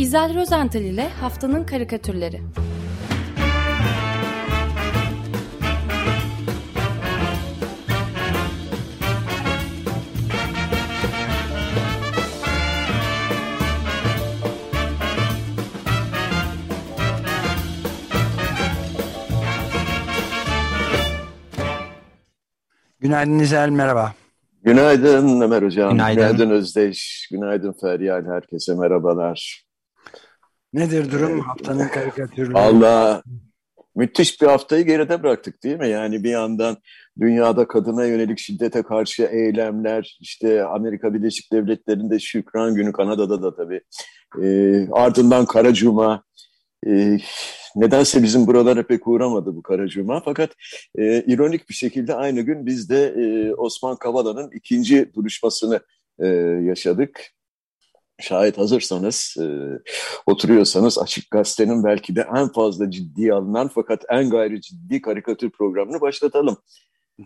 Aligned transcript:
İzel 0.00 0.34
Rozental 0.34 0.82
ile 0.82 1.08
Haftanın 1.08 1.64
Karikatürleri 1.64 2.40
Günaydın 23.00 23.38
İzel, 23.38 23.68
merhaba. 23.68 24.12
Günaydın 24.62 25.40
Ömer 25.40 25.62
Hocam. 25.62 25.92
Günaydın. 25.92 26.22
Günaydın 26.22 26.50
Özdeş. 26.50 27.28
Günaydın 27.30 27.74
Feryal. 27.80 28.26
Herkese 28.26 28.74
merhabalar. 28.74 29.69
Nedir 30.72 31.12
durum 31.12 31.40
haftanın 31.40 31.88
karikatürleri? 31.88 32.58
Allah 32.58 33.22
müthiş 33.94 34.40
bir 34.40 34.46
haftayı 34.46 34.86
geride 34.86 35.22
bıraktık 35.22 35.62
değil 35.62 35.76
mi? 35.76 35.88
Yani 35.88 36.24
bir 36.24 36.30
yandan 36.30 36.76
dünyada 37.20 37.68
kadına 37.68 38.04
yönelik 38.04 38.38
şiddete 38.38 38.82
karşı 38.82 39.22
eylemler, 39.22 40.18
işte 40.20 40.64
Amerika 40.64 41.14
Birleşik 41.14 41.52
Devletleri'nde 41.52 42.18
Şükran 42.18 42.74
Günü, 42.74 42.92
Kanada'da 42.92 43.42
da 43.42 43.56
tabii. 43.56 43.80
Ee, 44.42 44.88
ardından 44.92 45.46
Kara 45.46 45.74
Cuma. 45.74 46.22
Ee, 46.86 47.18
nedense 47.76 48.22
bizim 48.22 48.46
buralara 48.46 48.86
pek 48.86 49.06
uğramadı 49.06 49.56
bu 49.56 49.62
Kara 49.62 49.88
Cuma. 49.88 50.22
Fakat 50.24 50.50
e, 50.98 51.22
ironik 51.22 51.68
bir 51.68 51.74
şekilde 51.74 52.14
aynı 52.14 52.40
gün 52.40 52.66
biz 52.66 52.90
de 52.90 53.06
e, 53.06 53.54
Osman 53.54 53.96
Kavala'nın 53.96 54.50
ikinci 54.50 55.14
duruşmasını 55.14 55.80
e, 56.18 56.26
yaşadık. 56.64 57.20
Şayet 58.20 58.58
hazırsanız, 58.58 59.36
e, 59.40 59.46
oturuyorsanız 60.26 60.98
Açık 60.98 61.30
Gazete'nin 61.30 61.84
belki 61.84 62.16
de 62.16 62.26
en 62.36 62.52
fazla 62.52 62.90
ciddiye 62.90 63.32
alınan 63.32 63.70
fakat 63.74 64.04
en 64.10 64.30
gayri 64.30 64.60
ciddi 64.60 65.00
karikatür 65.00 65.50
programını 65.50 66.00
başlatalım. 66.00 66.56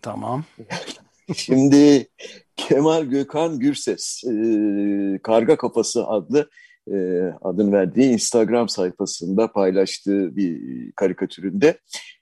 Tamam. 0.03 0.45
Şimdi 1.37 2.09
Kemal 2.57 3.05
Gökhan 3.05 3.59
Gürses, 3.59 4.25
e, 4.25 5.19
Karga 5.23 5.57
Kafası 5.57 6.07
adlı 6.07 6.51
e, 6.89 6.95
adını 7.43 7.73
verdiği 7.73 8.13
Instagram 8.13 8.69
sayfasında 8.69 9.53
paylaştığı 9.53 10.37
bir 10.37 10.61
karikatüründe 10.93 11.79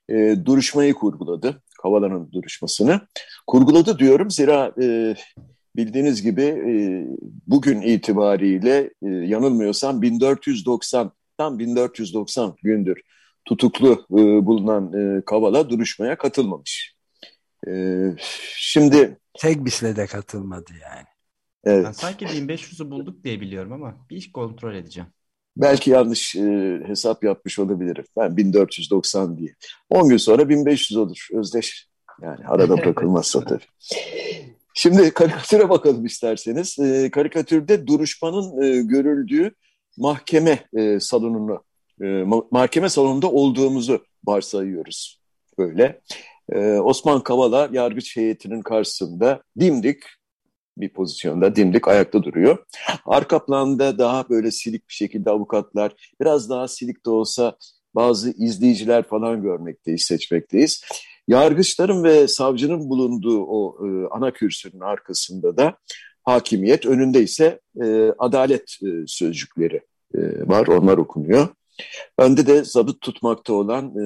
e, 0.09 0.35
duruşmayı 0.45 0.93
kurguladı. 0.93 1.61
Kavala'nın 1.81 2.31
duruşmasını. 2.31 3.01
Kurguladı 3.47 3.99
diyorum 3.99 4.31
zira 4.31 4.71
e, 4.81 5.15
bildiğiniz 5.75 6.21
gibi 6.21 6.41
e, 6.41 6.73
bugün 7.47 7.81
itibariyle 7.81 8.93
e, 9.01 9.07
yanılmıyorsam 9.07 10.01
1490 10.01 11.11
tam 11.37 11.59
1490 11.59 12.55
gündür 12.63 13.01
tutuklu 13.45 14.05
e, 14.11 14.45
bulunan 14.45 14.93
e, 14.93 15.25
Kavala 15.25 15.69
duruşmaya 15.69 16.17
katılmamış. 16.17 16.95
E, 17.67 18.01
şimdi 18.55 19.17
tek 19.39 19.65
bisle 19.65 19.95
de 19.95 20.05
katılmadı 20.05 20.71
yani. 20.81 21.07
Evet. 21.63 21.85
Ben 21.85 21.91
sanki 21.91 22.25
1500'ü 22.25 22.89
bulduk 22.89 23.23
diye 23.23 23.41
biliyorum 23.41 23.71
ama 23.71 23.95
bir 24.09 24.17
iş 24.17 24.31
kontrol 24.31 24.75
edeceğim. 24.75 25.09
Belki 25.57 25.89
yanlış 25.89 26.35
e, 26.35 26.81
hesap 26.87 27.23
yapmış 27.23 27.59
olabilirim. 27.59 28.05
Ben 28.17 28.37
1490 28.37 29.37
diye. 29.37 29.55
10 29.89 30.09
gün 30.09 30.17
sonra 30.17 30.49
1500 30.49 30.97
olur 30.97 31.27
Özdeş. 31.33 31.87
Yani 32.21 32.47
arada 32.47 32.77
bırakılmazsa 32.81 33.39
tabii. 33.45 33.63
Şimdi 34.73 35.11
karikatüre 35.13 35.69
bakalım 35.69 36.05
isterseniz. 36.05 36.79
E, 36.79 37.11
karikatürde 37.11 37.87
duruşmanın 37.87 38.61
e, 38.61 38.81
görüldüğü 38.81 39.51
mahkeme 39.97 40.59
e, 40.77 40.99
salonunu, 40.99 41.63
e, 42.01 42.05
mahkeme 42.51 42.89
salonunda 42.89 43.31
olduğumuzu 43.31 44.05
varsayıyoruz. 44.25 45.19
Böyle. 45.57 46.01
E, 46.51 46.59
Osman 46.59 47.23
Kavala 47.23 47.69
yargıç 47.71 48.17
heyetinin 48.17 48.61
karşısında 48.61 49.43
dimdik 49.59 50.03
bir 50.77 50.89
pozisyonda 50.89 51.55
dimdik 51.55 51.87
ayakta 51.87 52.23
duruyor. 52.23 52.65
Arka 53.05 53.45
planda 53.45 53.97
daha 53.97 54.29
böyle 54.29 54.51
silik 54.51 54.89
bir 54.89 54.93
şekilde 54.93 55.29
avukatlar, 55.29 56.13
biraz 56.21 56.49
daha 56.49 56.67
silik 56.67 57.05
de 57.05 57.09
olsa 57.09 57.57
bazı 57.95 58.31
izleyiciler 58.31 59.03
falan 59.03 59.41
görmekteyiz, 59.41 60.05
seçmekteyiz. 60.05 60.83
Yargıçların 61.27 62.03
ve 62.03 62.27
savcının 62.27 62.89
bulunduğu 62.89 63.43
o 63.43 63.87
e, 63.87 64.07
ana 64.11 64.31
kürsünün 64.31 64.79
arkasında 64.79 65.57
da 65.57 65.77
hakimiyet, 66.23 66.85
önünde 66.85 67.23
ise 67.23 67.59
e, 67.83 68.11
adalet 68.17 68.77
e, 68.83 68.87
sözcükleri 69.07 69.81
e, 70.15 70.19
var, 70.47 70.67
onlar 70.67 70.97
okunuyor. 70.97 71.47
Önde 72.17 72.47
de 72.47 72.63
zabıt 72.63 73.01
tutmakta 73.01 73.53
olan 73.53 73.85
e, 73.85 74.05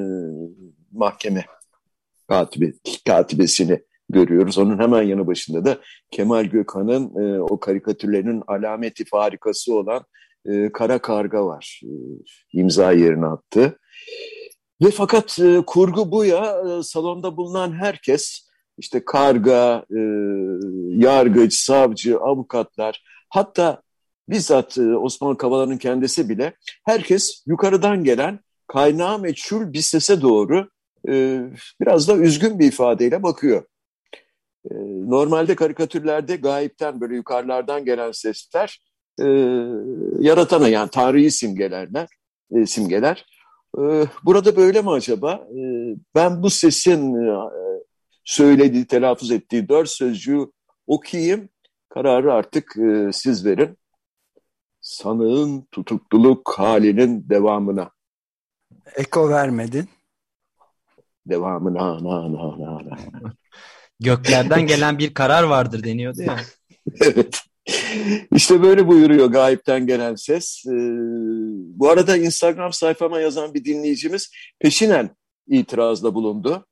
mahkeme 0.91 1.45
katibi, 2.27 2.73
katibesini 3.07 3.79
görüyoruz. 4.09 4.57
Onun 4.57 4.79
hemen 4.79 5.03
yanı 5.03 5.27
başında 5.27 5.65
da 5.65 5.77
Kemal 6.11 6.45
Gökhan'ın 6.45 7.15
e, 7.23 7.41
o 7.41 7.59
karikatürlerinin 7.59 8.43
alameti 8.47 9.05
farikası 9.05 9.75
olan 9.75 10.05
e, 10.45 10.71
Kara 10.71 10.99
Karga 10.99 11.45
var. 11.45 11.81
E, 11.83 11.91
imza 12.53 12.91
yerine 12.91 13.25
attı. 13.25 13.79
Ve 14.81 14.91
fakat 14.91 15.39
e, 15.39 15.61
kurgu 15.67 16.11
bu 16.11 16.25
ya 16.25 16.61
e, 16.69 16.83
salonda 16.83 17.37
bulunan 17.37 17.71
herkes 17.71 18.47
işte 18.77 19.05
karga, 19.05 19.85
e, 19.91 19.99
yargıç, 21.05 21.53
savcı, 21.53 22.19
avukatlar 22.19 23.03
hatta 23.29 23.81
bizzat 24.29 24.77
e, 24.77 24.97
Osman 24.97 25.35
Kavala'nın 25.35 25.77
kendisi 25.77 26.29
bile 26.29 26.53
herkes 26.85 27.43
yukarıdan 27.47 28.03
gelen 28.03 28.39
kaynağı 28.67 29.19
meçhul 29.19 29.73
bir 29.73 29.81
sese 29.81 30.21
doğru 30.21 30.69
e, 31.09 31.41
biraz 31.81 32.07
da 32.07 32.17
üzgün 32.17 32.59
bir 32.59 32.67
ifadeyle 32.67 33.23
bakıyor. 33.23 33.63
E, 34.71 34.73
normalde 35.07 35.55
karikatürlerde 35.55 36.35
gayipten 36.35 37.01
böyle 37.01 37.15
yukarılardan 37.15 37.85
gelen 37.85 38.11
sesler 38.11 38.81
e, 39.21 39.25
yaratana 40.19 40.67
yani 40.67 40.89
Tanrı'yı 40.89 41.31
simgelerler, 41.31 42.07
e, 42.51 42.65
simgeler. 42.65 43.36
E, 43.77 44.05
burada 44.23 44.55
böyle 44.55 44.81
mi 44.81 44.91
acaba? 44.91 45.33
E, 45.33 45.61
ben 46.15 46.43
bu 46.43 46.49
sesin 46.49 47.15
e, 47.15 47.49
söylediği, 48.23 48.85
telaffuz 48.85 49.31
ettiği 49.31 49.69
dört 49.69 49.89
sözcüğü 49.89 50.51
okuyayım. 50.87 51.49
Kararı 51.89 52.33
artık 52.33 52.77
e, 52.77 53.09
siz 53.13 53.45
verin. 53.45 53.77
Sanığın 54.81 55.67
tutukluluk 55.71 56.53
halinin 56.57 57.29
devamına. 57.29 57.91
Eko 58.95 59.29
vermedin. 59.29 59.89
Devamına. 61.25 62.03
Na, 62.03 62.33
na, 62.33 62.59
na, 62.59 62.89
na. 62.89 62.97
Göklerden 63.99 64.67
gelen 64.67 64.97
bir 64.97 65.13
karar 65.13 65.43
vardır 65.43 65.83
deniyordu 65.83 66.21
ya. 66.21 66.37
evet. 67.01 67.41
İşte 68.31 68.61
böyle 68.61 68.87
buyuruyor 68.87 69.27
gayipten 69.27 69.87
gelen 69.87 70.15
ses. 70.15 70.63
Bu 71.49 71.89
arada 71.89 72.17
Instagram 72.17 72.73
sayfama 72.73 73.19
yazan 73.19 73.53
bir 73.53 73.65
dinleyicimiz 73.65 74.31
peşinen 74.59 75.09
itirazda 75.47 76.13
bulundu. 76.15 76.65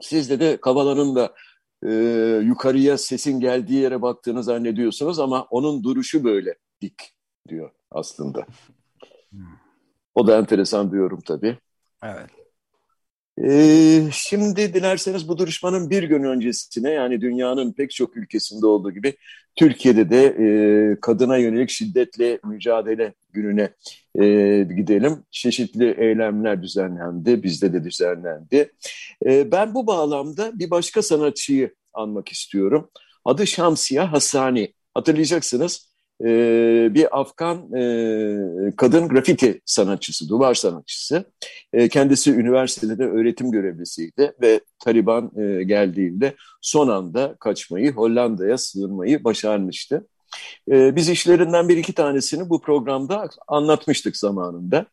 Sizde 0.00 0.40
de 0.40 0.56
Kavala'nın 0.56 1.14
da 1.16 1.34
e, 1.86 1.90
yukarıya 2.44 2.98
sesin 2.98 3.40
geldiği 3.40 3.80
yere 3.80 4.02
baktığını 4.02 4.42
zannediyorsunuz 4.42 5.18
ama 5.18 5.42
onun 5.42 5.84
duruşu 5.84 6.24
böyle 6.24 6.54
dik 6.80 7.14
diyor 7.48 7.70
aslında. 7.90 8.46
O 10.14 10.26
da 10.26 10.38
enteresan 10.38 10.92
diyorum 10.92 11.20
tabii. 11.26 11.58
Evet. 12.02 12.30
Ee, 13.38 14.02
şimdi 14.12 14.74
dilerseniz 14.74 15.28
bu 15.28 15.38
duruşmanın 15.38 15.90
bir 15.90 16.02
gün 16.02 16.24
öncesine 16.24 16.90
yani 16.90 17.20
dünyanın 17.20 17.72
pek 17.72 17.90
çok 17.90 18.16
ülkesinde 18.16 18.66
olduğu 18.66 18.90
gibi 18.90 19.16
Türkiye'de 19.56 20.10
de 20.10 20.24
e, 20.26 21.00
kadına 21.00 21.36
yönelik 21.36 21.70
şiddetle 21.70 22.38
mücadele 22.44 23.14
gününe 23.32 23.70
e, 24.14 24.24
gidelim. 24.76 25.24
Çeşitli 25.30 25.94
eylemler 25.98 26.62
düzenlendi, 26.62 27.42
bizde 27.42 27.72
de 27.72 27.84
düzenlendi. 27.84 28.72
E, 29.26 29.52
ben 29.52 29.74
bu 29.74 29.86
bağlamda 29.86 30.58
bir 30.58 30.70
başka 30.70 31.02
sanatçıyı 31.02 31.74
anmak 31.94 32.28
istiyorum. 32.28 32.90
Adı 33.24 33.46
Şamsiya 33.46 34.12
Hasani. 34.12 34.72
Hatırlayacaksınız 34.94 35.91
ee, 36.24 36.88
bir 36.94 37.20
Afgan 37.20 37.72
e, 37.76 38.76
kadın 38.76 39.08
grafiti 39.08 39.60
sanatçısı, 39.64 40.28
duvar 40.28 40.54
sanatçısı. 40.54 41.24
E, 41.72 41.88
kendisi 41.88 42.32
üniversitede 42.32 43.04
öğretim 43.04 43.50
görevlisiydi 43.50 44.32
ve 44.42 44.60
Taliban 44.78 45.30
e, 45.36 45.62
geldiğinde 45.62 46.34
son 46.60 46.88
anda 46.88 47.36
kaçmayı, 47.40 47.92
Hollanda'ya 47.92 48.58
sığınmayı 48.58 49.24
başarmıştı. 49.24 50.06
E, 50.70 50.96
biz 50.96 51.08
işlerinden 51.08 51.68
bir 51.68 51.76
iki 51.76 51.92
tanesini 51.92 52.50
bu 52.50 52.60
programda 52.60 53.28
anlatmıştık 53.48 54.16
zamanında. 54.16 54.86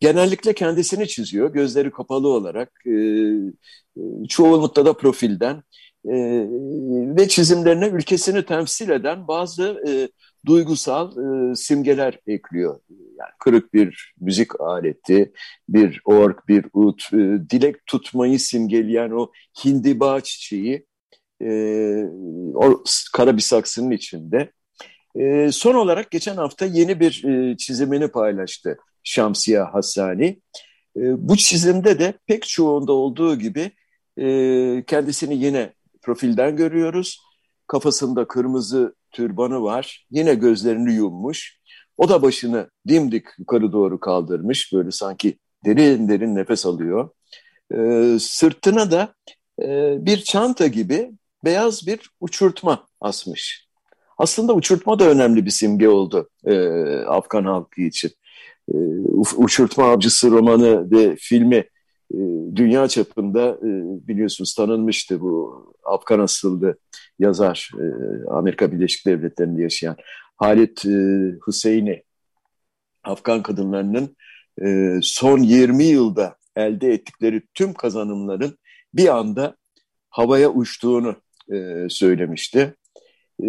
Genellikle 0.00 0.52
kendisini 0.52 1.08
çiziyor, 1.08 1.52
gözleri 1.52 1.90
kapalı 1.90 2.28
olarak, 2.28 2.72
e, 2.86 2.92
çoğunlukla 4.28 4.86
da 4.86 4.92
profilden 4.92 5.62
e, 6.04 6.14
ve 7.16 7.28
çizimlerine 7.28 7.88
ülkesini 7.88 8.44
temsil 8.44 8.88
eden 8.88 9.28
bazı 9.28 9.82
e, 9.88 10.08
duygusal 10.46 11.10
e, 11.10 11.54
simgeler 11.54 12.18
ekliyor. 12.26 12.80
yani 12.90 13.30
kırık 13.38 13.74
bir 13.74 14.14
müzik 14.20 14.60
aleti, 14.60 15.32
bir 15.68 16.00
ork, 16.04 16.48
bir 16.48 16.66
ut, 16.72 17.02
e, 17.12 17.16
dilek 17.50 17.86
tutmayı 17.86 18.40
simgeleyen 18.40 19.10
o 19.10 19.30
hindiba 19.64 20.20
çiçeği 20.20 20.86
e, 21.42 21.48
o 22.54 22.84
kara 23.12 23.36
bir 23.36 23.42
saksının 23.42 23.90
içinde. 23.90 24.52
E, 25.16 25.52
son 25.52 25.74
olarak 25.74 26.10
geçen 26.10 26.36
hafta 26.36 26.66
yeni 26.66 27.00
bir 27.00 27.24
e, 27.24 27.56
çizimini 27.56 28.08
paylaştı 28.08 28.78
Şamsiye 29.02 29.60
Hassani. 29.60 30.40
E, 30.96 31.28
bu 31.28 31.36
çizimde 31.36 31.98
de 31.98 32.14
pek 32.26 32.42
çoğunda 32.42 32.92
olduğu 32.92 33.38
gibi 33.38 33.70
e, 34.20 34.84
kendisini 34.86 35.44
yine 35.44 35.72
profilden 36.08 36.56
görüyoruz. 36.56 37.20
Kafasında 37.66 38.28
kırmızı 38.28 38.94
türbanı 39.10 39.62
var. 39.62 40.06
Yine 40.10 40.34
gözlerini 40.34 40.94
yummuş. 40.94 41.58
O 41.96 42.08
da 42.08 42.22
başını 42.22 42.70
dimdik 42.88 43.24
yukarı 43.38 43.72
doğru 43.72 44.00
kaldırmış. 44.00 44.72
Böyle 44.72 44.90
sanki 44.90 45.38
derin 45.64 46.08
derin 46.08 46.34
nefes 46.34 46.66
alıyor. 46.66 47.10
E, 47.74 47.78
sırtına 48.20 48.90
da 48.90 49.14
e, 49.62 49.96
bir 50.06 50.20
çanta 50.20 50.66
gibi 50.66 51.10
beyaz 51.44 51.86
bir 51.86 52.10
uçurtma 52.20 52.86
asmış. 53.00 53.68
Aslında 54.18 54.54
uçurtma 54.54 54.98
da 54.98 55.04
önemli 55.10 55.46
bir 55.46 55.50
simge 55.50 55.88
oldu 55.88 56.28
e, 56.44 56.56
Afgan 56.98 57.44
halkı 57.44 57.80
için. 57.80 58.10
E, 58.68 58.74
Uçurtma 59.36 59.84
Avcısı 59.84 60.30
romanı 60.30 60.90
ve 60.90 61.16
filmi 61.18 61.64
dünya 62.56 62.88
çapında 62.88 63.48
e, 63.48 63.68
biliyorsunuz 64.08 64.54
tanınmıştı 64.54 65.20
bu 65.20 65.64
Afgan 65.84 66.18
asıllı 66.18 66.78
yazar 67.18 67.70
e, 67.78 67.84
Amerika 68.30 68.72
Birleşik 68.72 69.06
Devletleri'nde 69.06 69.62
yaşayan 69.62 69.96
Halit 70.36 70.86
e, 70.86 70.90
Hüseyin'i 71.46 72.02
Afgan 73.04 73.42
kadınlarının 73.42 74.16
son 75.02 75.38
20 75.38 75.84
yılda 75.84 76.36
elde 76.56 76.92
ettikleri 76.92 77.42
tüm 77.54 77.74
kazanımların 77.74 78.58
bir 78.94 79.16
anda 79.16 79.56
havaya 80.10 80.50
uçtuğunu 80.50 81.16
söylemişti. 81.88 82.74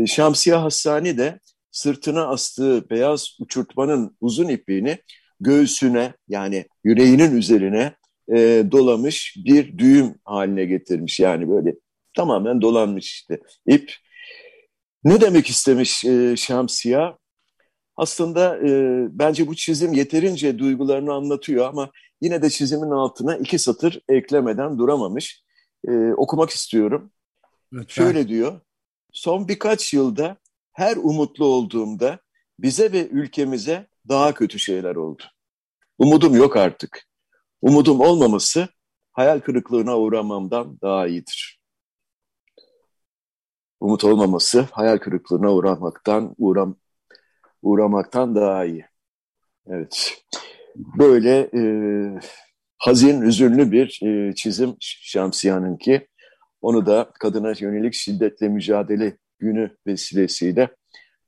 Şamsiye 0.06 0.56
Hassani 0.56 1.18
de 1.18 1.40
sırtına 1.72 2.28
astığı 2.28 2.90
beyaz 2.90 3.38
uçurtmanın 3.40 4.18
uzun 4.22 4.48
ipini 4.48 4.98
göğsüne 5.40 6.14
yani 6.28 6.66
yüreğinin 6.84 7.38
üzerine 7.38 7.94
e, 8.36 8.64
dolamış 8.72 9.36
bir 9.46 9.78
düğüm 9.78 10.16
haline 10.26 10.66
getirmiş. 10.66 11.20
Yani 11.20 11.50
böyle 11.50 11.76
tamamen 12.14 12.62
dolanmış 12.62 13.12
işte 13.12 13.40
ip. 13.68 13.94
Ne 15.04 15.22
demek 15.22 15.50
istemiş 15.50 16.06
e, 16.06 16.36
Şamsiya? 16.38 17.18
Aslında 17.96 18.58
e, 18.58 18.72
bence 19.12 19.48
bu 19.48 19.56
çizim 19.56 19.94
yeterince 19.94 20.60
duygularını 20.60 21.14
anlatıyor 21.14 21.66
ama 21.66 21.92
yine 22.22 22.42
de 22.42 22.50
çizimin 22.50 22.92
altına 22.92 23.38
iki 23.38 23.60
satır 23.60 24.02
eklemeden 24.10 24.78
duramamış. 24.78 25.44
E, 25.88 25.92
okumak 26.14 26.50
istiyorum. 26.50 27.12
Lütfen. 27.74 28.04
Şöyle 28.04 28.28
diyor, 28.28 28.62
son 29.12 29.48
birkaç 29.48 29.94
yılda 29.94 30.38
her 30.74 30.98
umutlu 30.98 31.46
olduğumda 31.46 32.20
bize 32.60 32.92
ve 32.92 33.08
ülkemize 33.08 33.88
daha 34.10 34.34
kötü 34.34 34.60
şeyler 34.60 34.96
oldu. 34.96 35.24
Umudum 35.98 36.36
yok 36.36 36.58
artık. 36.58 37.09
Umudum 37.62 38.00
olmaması 38.02 38.68
hayal 39.12 39.40
kırıklığına 39.40 39.98
uğramamdan 39.98 40.82
daha 40.82 41.08
iyidir. 41.08 41.60
Umut 43.80 44.04
olmaması 44.04 44.62
hayal 44.72 44.98
kırıklığına 44.98 45.54
uğramaktan 45.54 46.36
uğram 46.38 46.76
uğramaktan 47.62 48.36
daha 48.36 48.66
iyi. 48.66 48.86
Evet. 49.68 50.24
Böyle 50.76 51.50
e, 51.54 51.62
hazin, 52.78 53.22
üzünlü 53.22 53.72
bir 53.72 54.00
e, 54.04 54.36
çizim 54.36 54.76
Şamsiya'nınki. 54.80 56.08
Onu 56.62 56.86
da 56.86 57.12
kadına 57.20 57.54
yönelik 57.60 57.94
şiddetle 57.94 58.50
mücadele 58.50 59.18
günü 59.40 59.78
vesilesiyle 59.88 60.76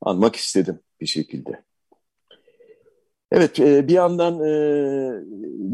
anmak 0.00 0.36
istedim 0.36 0.80
bir 1.00 1.06
şekilde. 1.06 1.64
Evet, 3.34 3.60
e, 3.60 3.88
bir 3.88 3.92
yandan 3.92 4.34
e, 4.34 4.52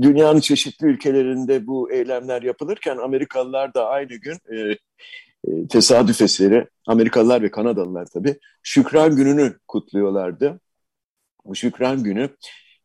dünyanın 0.03 0.41
çeşitli 0.41 0.87
ülkelerinde 0.87 1.67
bu 1.67 1.93
eylemler 1.93 2.43
yapılırken 2.43 2.97
Amerikalılar 2.97 3.75
da 3.75 3.87
aynı 3.87 4.15
gün 4.15 4.35
e, 4.35 4.77
tesadüf 5.67 6.23
eseri, 6.23 6.67
Amerikalılar 6.87 7.43
ve 7.43 7.51
Kanadalılar 7.51 8.07
tabii, 8.07 8.39
Şükran 8.63 9.17
Günü'nü 9.17 9.59
kutluyorlardı. 9.69 10.61
Bu 11.45 11.55
Şükran 11.55 12.03
Günü, 12.03 12.29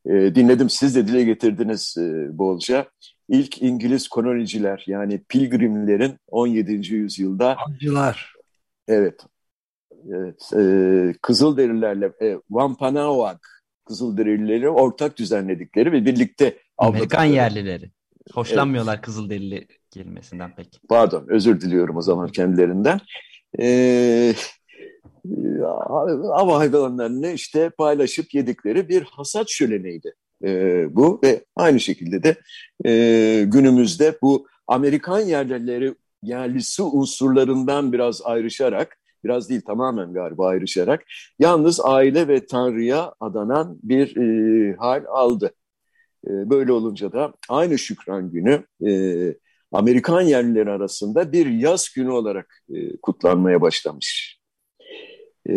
dinledim 0.08 0.70
siz 0.70 0.96
de 0.96 1.08
dile 1.08 1.24
getirdiniz 1.24 1.96
bolca, 2.30 2.86
ilk 3.30 3.62
İngiliz 3.62 4.08
koloniciler 4.08 4.84
yani 4.88 5.24
pilgrimlerin 5.30 6.18
17. 6.28 6.72
yüzyılda... 6.94 7.56
Hancılar. 7.58 8.34
Evet, 8.88 9.26
evet 10.10 10.50
Kızılderililerle 11.22 12.12
e, 12.22 12.38
Wampanoag 12.48 13.38
Kızılderilileri 13.86 14.70
ortak 14.70 15.18
düzenledikleri 15.18 15.92
ve 15.92 16.06
birlikte 16.06 16.58
Amerikan 16.78 17.24
yerlileri. 17.24 17.92
Hoşlanmıyorlar 18.34 18.94
evet. 18.94 19.06
Kızılderili 19.06 19.68
kelimesinden 19.92 20.56
pek. 20.56 20.80
Pardon, 20.90 21.26
özür 21.28 21.62
diliyorum 21.62 21.98
o 21.98 22.02
zaman 22.02 22.28
kendilerinden. 22.28 23.00
Ee, 23.60 24.34
av 26.32 26.50
hayvanlarını 26.50 27.32
işte 27.32 27.70
paylaşıp 27.70 28.34
yedikleri 28.34 28.90
bir 28.90 29.02
hasat 29.02 29.50
şöleneydi 29.50 30.14
e, 30.44 30.86
bu 30.96 31.20
ve 31.24 31.46
aynı 31.56 31.80
şekilde 31.80 32.24
de 32.24 32.36
e, 32.86 33.44
günümüzde 33.44 34.18
bu 34.22 34.48
Amerikan 34.68 35.20
yerlileri 35.20 35.96
yerlisi 36.24 36.84
unsurlarından 36.84 37.94
biraz 37.94 38.22
ayrışarak 38.22 38.98
biraz 39.24 39.50
değil 39.50 39.62
tamamen 39.62 40.14
galiba 40.14 40.48
ayrışarak 40.48 41.04
yalnız 41.40 41.80
aile 41.84 42.28
ve 42.28 42.46
Tanrı'ya 42.46 43.14
adanan 43.20 43.80
bir 43.84 44.18
e, 44.18 44.76
hal 44.76 45.04
aldı. 45.08 45.54
E, 46.28 46.50
böyle 46.50 46.72
olunca 46.72 47.12
da 47.12 47.34
aynı 47.50 47.78
Şükran 47.78 48.32
Günü 48.32 48.64
e, 48.88 48.92
Amerikan 49.72 50.22
yerlileri 50.22 50.72
arasında 50.72 51.32
bir 51.32 51.46
yaz 51.46 51.90
günü 51.96 52.12
olarak 52.12 52.64
e, 52.74 52.98
kutlanmaya 52.98 53.62
başlamış. 53.62 54.40
E, 55.50 55.54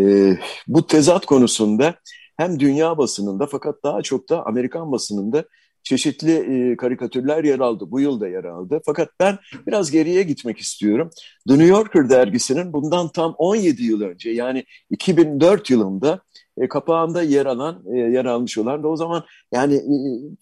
bu 0.66 0.86
tezat 0.86 1.26
konusunda 1.26 1.94
hem 2.36 2.60
dünya 2.60 2.98
basınında 2.98 3.46
fakat 3.46 3.82
daha 3.84 4.02
çok 4.02 4.28
da 4.28 4.46
Amerikan 4.46 4.92
basınında 4.92 5.44
çeşitli 5.86 6.32
e, 6.32 6.76
karikatürler 6.76 7.44
yer 7.44 7.58
aldı. 7.58 7.84
Bu 7.90 8.00
yıl 8.00 8.20
da 8.20 8.28
yer 8.28 8.44
aldı. 8.44 8.80
Fakat 8.86 9.08
ben 9.20 9.38
biraz 9.66 9.90
geriye 9.90 10.22
gitmek 10.22 10.58
istiyorum. 10.58 11.10
The 11.48 11.54
New 11.54 11.66
Yorker 11.66 12.10
dergisinin 12.10 12.72
bundan 12.72 13.08
tam 13.08 13.34
17 13.38 13.82
yıl 13.82 14.00
önce 14.00 14.30
yani 14.30 14.64
2004 14.90 15.70
yılında 15.70 16.20
e, 16.58 16.68
kapağında 16.68 17.22
yer 17.22 17.46
alan, 17.46 17.82
e, 17.94 17.98
yer 17.98 18.24
almış 18.24 18.58
olan 18.58 18.82
da 18.82 18.88
o 18.88 18.96
zaman 18.96 19.24
yani 19.52 19.74
e, 19.74 19.96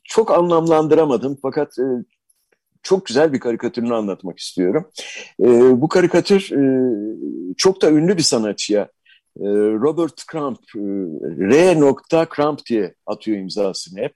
çok 0.05 0.31
anlamlandıramadım 0.31 1.39
fakat 1.43 1.79
e, 1.79 1.87
çok 2.83 3.07
güzel 3.07 3.33
bir 3.33 3.41
karikatürünü 3.41 3.95
anlatmak 3.95 4.39
istiyorum. 4.39 4.91
E, 5.41 5.47
bu 5.81 5.89
karikatür 5.89 6.51
e, 6.53 6.65
çok 7.57 7.83
da 7.83 7.91
ünlü 7.91 8.17
bir 8.17 8.23
sanatçıya 8.23 8.89
Robert 9.81 10.23
Crump, 10.33 10.59
e, 10.77 10.81
R. 11.57 11.75
Crump 12.37 12.67
diye 12.67 12.95
atıyor 13.07 13.39
imzasını 13.39 14.01
hep. 14.01 14.13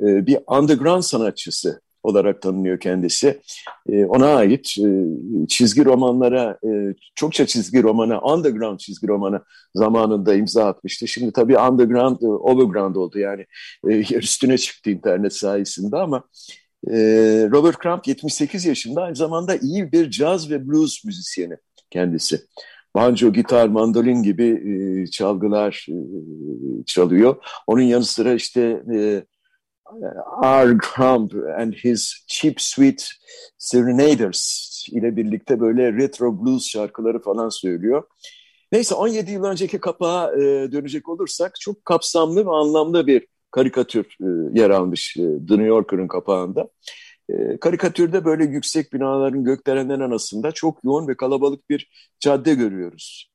Ee, 0.00 0.26
bir 0.26 0.38
underground 0.48 1.02
sanatçısı 1.02 1.80
olarak 2.02 2.42
tanınıyor 2.42 2.80
kendisi. 2.80 3.40
Ee, 3.88 4.04
ona 4.04 4.34
ait 4.34 4.74
e, 4.78 4.88
çizgi 5.48 5.84
romanlara, 5.84 6.58
e, 6.64 6.94
çokça 7.14 7.46
çizgi 7.46 7.82
romana, 7.82 8.20
underground 8.20 8.78
çizgi 8.78 9.08
romana 9.08 9.42
zamanında 9.74 10.34
imza 10.34 10.64
atmıştı. 10.64 11.08
Şimdi 11.08 11.32
tabii 11.32 11.58
underground, 11.58 12.20
overground 12.20 12.96
oldu 12.96 13.18
yani 13.18 13.46
üstüne 14.14 14.58
çıktı 14.58 14.90
internet 14.90 15.32
sayesinde 15.32 15.96
ama 15.96 16.22
Robert 17.50 17.82
Crump 17.82 18.06
78 18.08 18.66
yaşında 18.66 19.02
aynı 19.02 19.16
zamanda 19.16 19.56
iyi 19.56 19.92
bir 19.92 20.10
caz 20.10 20.50
ve 20.50 20.68
blues 20.68 21.04
müzisyeni 21.04 21.56
kendisi 21.90 22.40
banjo, 22.96 23.32
gitar, 23.32 23.68
mandolin 23.68 24.22
gibi 24.22 24.46
e, 24.46 25.06
çalgılar 25.06 25.86
e, 25.88 25.96
çalıyor. 26.86 27.36
Onun 27.66 27.82
yanı 27.82 28.04
sıra 28.04 28.34
işte 28.34 28.82
e, 28.94 29.22
R. 30.44 30.78
Crumb 30.78 31.30
and 31.60 31.72
his 31.72 32.24
Cheap 32.26 32.60
Sweet 32.60 33.08
Serenaders 33.58 34.66
ile 34.88 35.16
birlikte 35.16 35.60
böyle 35.60 35.92
retro 35.92 36.44
blues 36.44 36.66
şarkıları 36.66 37.22
falan 37.22 37.48
söylüyor. 37.48 38.02
Neyse 38.72 38.94
17 38.94 39.30
yıl 39.30 39.44
önceki 39.44 39.80
kapağa 39.80 40.32
e, 40.32 40.72
dönecek 40.72 41.08
olursak 41.08 41.52
çok 41.60 41.84
kapsamlı 41.84 42.46
ve 42.46 42.50
anlamlı 42.50 43.06
bir 43.06 43.26
karikatür 43.50 44.06
e, 44.20 44.60
yer 44.60 44.70
almış 44.70 45.16
e, 45.16 45.20
The 45.20 45.54
New 45.54 45.64
Yorker'ın 45.66 46.08
kapağında. 46.08 46.68
E, 47.28 47.56
karikatürde 47.60 48.24
böyle 48.24 48.44
yüksek 48.44 48.92
binaların 48.92 49.44
gökdelenden 49.44 50.00
arasında 50.00 50.52
çok 50.52 50.84
yoğun 50.84 51.08
ve 51.08 51.16
kalabalık 51.16 51.70
bir 51.70 51.90
cadde 52.20 52.54
görüyoruz. 52.54 53.30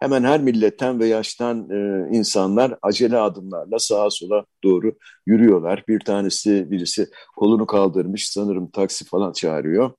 hemen 0.00 0.24
her 0.24 0.40
milletten 0.40 1.00
ve 1.00 1.06
yaştan 1.06 1.70
e, 1.70 2.08
insanlar 2.16 2.78
acele 2.82 3.18
adımlarla 3.18 3.78
sağa 3.78 4.10
sola 4.10 4.44
doğru 4.64 4.96
yürüyorlar. 5.26 5.84
Bir 5.88 6.00
tanesi 6.00 6.70
birisi 6.70 7.06
kolunu 7.36 7.66
kaldırmış 7.66 8.30
sanırım 8.30 8.70
taksi 8.70 9.04
falan 9.04 9.32
çağırıyor. 9.32 9.92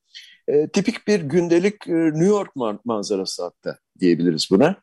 E, 0.48 0.68
tipik 0.68 1.06
bir 1.08 1.20
gündelik 1.20 1.88
e, 1.88 1.92
New 1.92 2.24
York 2.26 2.50
manzarası 2.84 3.42
hatta 3.42 3.78
diyebiliriz 4.00 4.48
buna. 4.50 4.76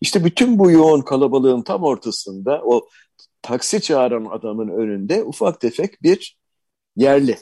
İşte 0.00 0.24
bütün 0.24 0.58
bu 0.58 0.70
yoğun 0.70 1.00
kalabalığın 1.00 1.62
tam 1.62 1.82
ortasında 1.84 2.62
o 2.64 2.88
taksi 3.42 3.80
çağıran 3.80 4.24
adamın 4.24 4.68
önünde 4.68 5.24
ufak 5.24 5.60
tefek 5.60 6.02
bir 6.02 6.38
yerli 6.96 7.38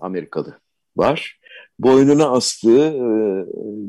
Amerikalı 0.00 0.60
var. 0.96 1.40
Boynuna 1.78 2.30
astığı 2.30 2.86
e, 2.86 3.02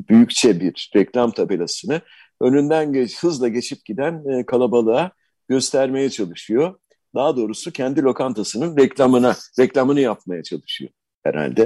büyükçe 0.08 0.60
bir 0.60 0.90
reklam 0.96 1.30
tabelasını 1.30 2.00
önünden 2.40 2.92
geç, 2.92 3.22
hızla 3.22 3.48
geçip 3.48 3.84
giden 3.84 4.24
e, 4.28 4.46
kalabalığa 4.46 5.10
göstermeye 5.48 6.10
çalışıyor. 6.10 6.74
Daha 7.14 7.36
doğrusu 7.36 7.72
kendi 7.72 8.02
lokantasının 8.02 8.76
reklamına, 8.76 9.36
reklamını 9.58 10.00
yapmaya 10.00 10.42
çalışıyor 10.42 10.90
herhalde. 11.24 11.62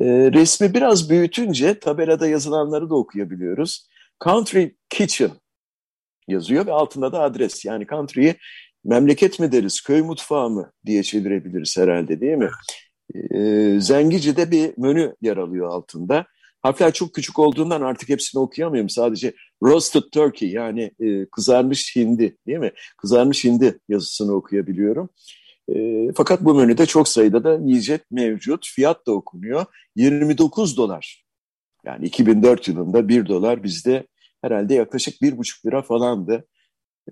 E, 0.00 0.04
resmi 0.32 0.74
biraz 0.74 1.10
büyütünce 1.10 1.78
tabelada 1.78 2.28
yazılanları 2.28 2.90
da 2.90 2.94
okuyabiliyoruz. 2.94 3.88
Country 4.24 4.66
Kitchen 4.90 5.30
yazıyor 6.28 6.66
ve 6.66 6.72
altında 6.72 7.12
da 7.12 7.20
adres. 7.20 7.64
Yani 7.64 7.86
country'yi 7.86 8.34
memleket 8.84 9.40
mi 9.40 9.52
deriz, 9.52 9.80
köy 9.80 10.02
mutfağı 10.02 10.50
mı 10.50 10.72
diye 10.86 11.02
çevirebiliriz 11.02 11.78
herhalde 11.78 12.20
değil 12.20 12.36
mi? 12.36 12.50
E, 13.14 13.80
Zengici'de 13.80 14.50
bir 14.50 14.72
menü 14.78 15.16
yer 15.20 15.36
alıyor 15.36 15.68
altında. 15.68 16.26
Harfler 16.62 16.92
çok 16.92 17.14
küçük 17.14 17.38
olduğundan 17.38 17.80
artık 17.80 18.08
hepsini 18.08 18.40
okuyamıyorum. 18.40 18.88
Sadece 18.88 19.32
roasted 19.62 20.02
turkey 20.12 20.50
yani 20.50 20.90
e, 21.00 21.26
kızarmış 21.26 21.96
hindi 21.96 22.36
değil 22.46 22.58
mi? 22.58 22.72
Kızarmış 22.98 23.44
hindi 23.44 23.78
yazısını 23.88 24.32
okuyabiliyorum. 24.32 25.10
E, 25.68 26.06
fakat 26.16 26.44
bu 26.44 26.54
menüde 26.54 26.86
çok 26.86 27.08
sayıda 27.08 27.44
da 27.44 27.58
yiyecek 27.64 28.10
mevcut. 28.10 28.66
Fiyat 28.66 29.06
da 29.06 29.12
okunuyor. 29.12 29.64
29 29.96 30.76
dolar. 30.76 31.24
Yani 31.84 32.06
2004 32.06 32.68
yılında 32.68 33.08
1 33.08 33.26
dolar 33.26 33.62
bizde 33.62 34.06
herhalde 34.42 34.74
yaklaşık 34.74 35.22
1,5 35.22 35.66
lira 35.66 35.82
falandı. 35.82 36.46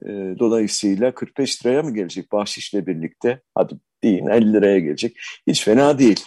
E, 0.02 0.08
dolayısıyla 0.38 1.14
45 1.14 1.66
liraya 1.66 1.82
mı 1.82 1.94
gelecek 1.94 2.32
bahşişle 2.32 2.86
birlikte? 2.86 3.42
Hadi 3.54 3.74
deyin 4.04 4.26
50 4.26 4.52
liraya 4.52 4.78
gelecek. 4.78 5.16
Hiç 5.46 5.64
fena 5.64 5.98
değil. 5.98 6.24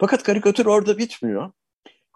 Fakat 0.00 0.22
karikatür 0.22 0.66
orada 0.66 0.98
bitmiyor. 0.98 1.52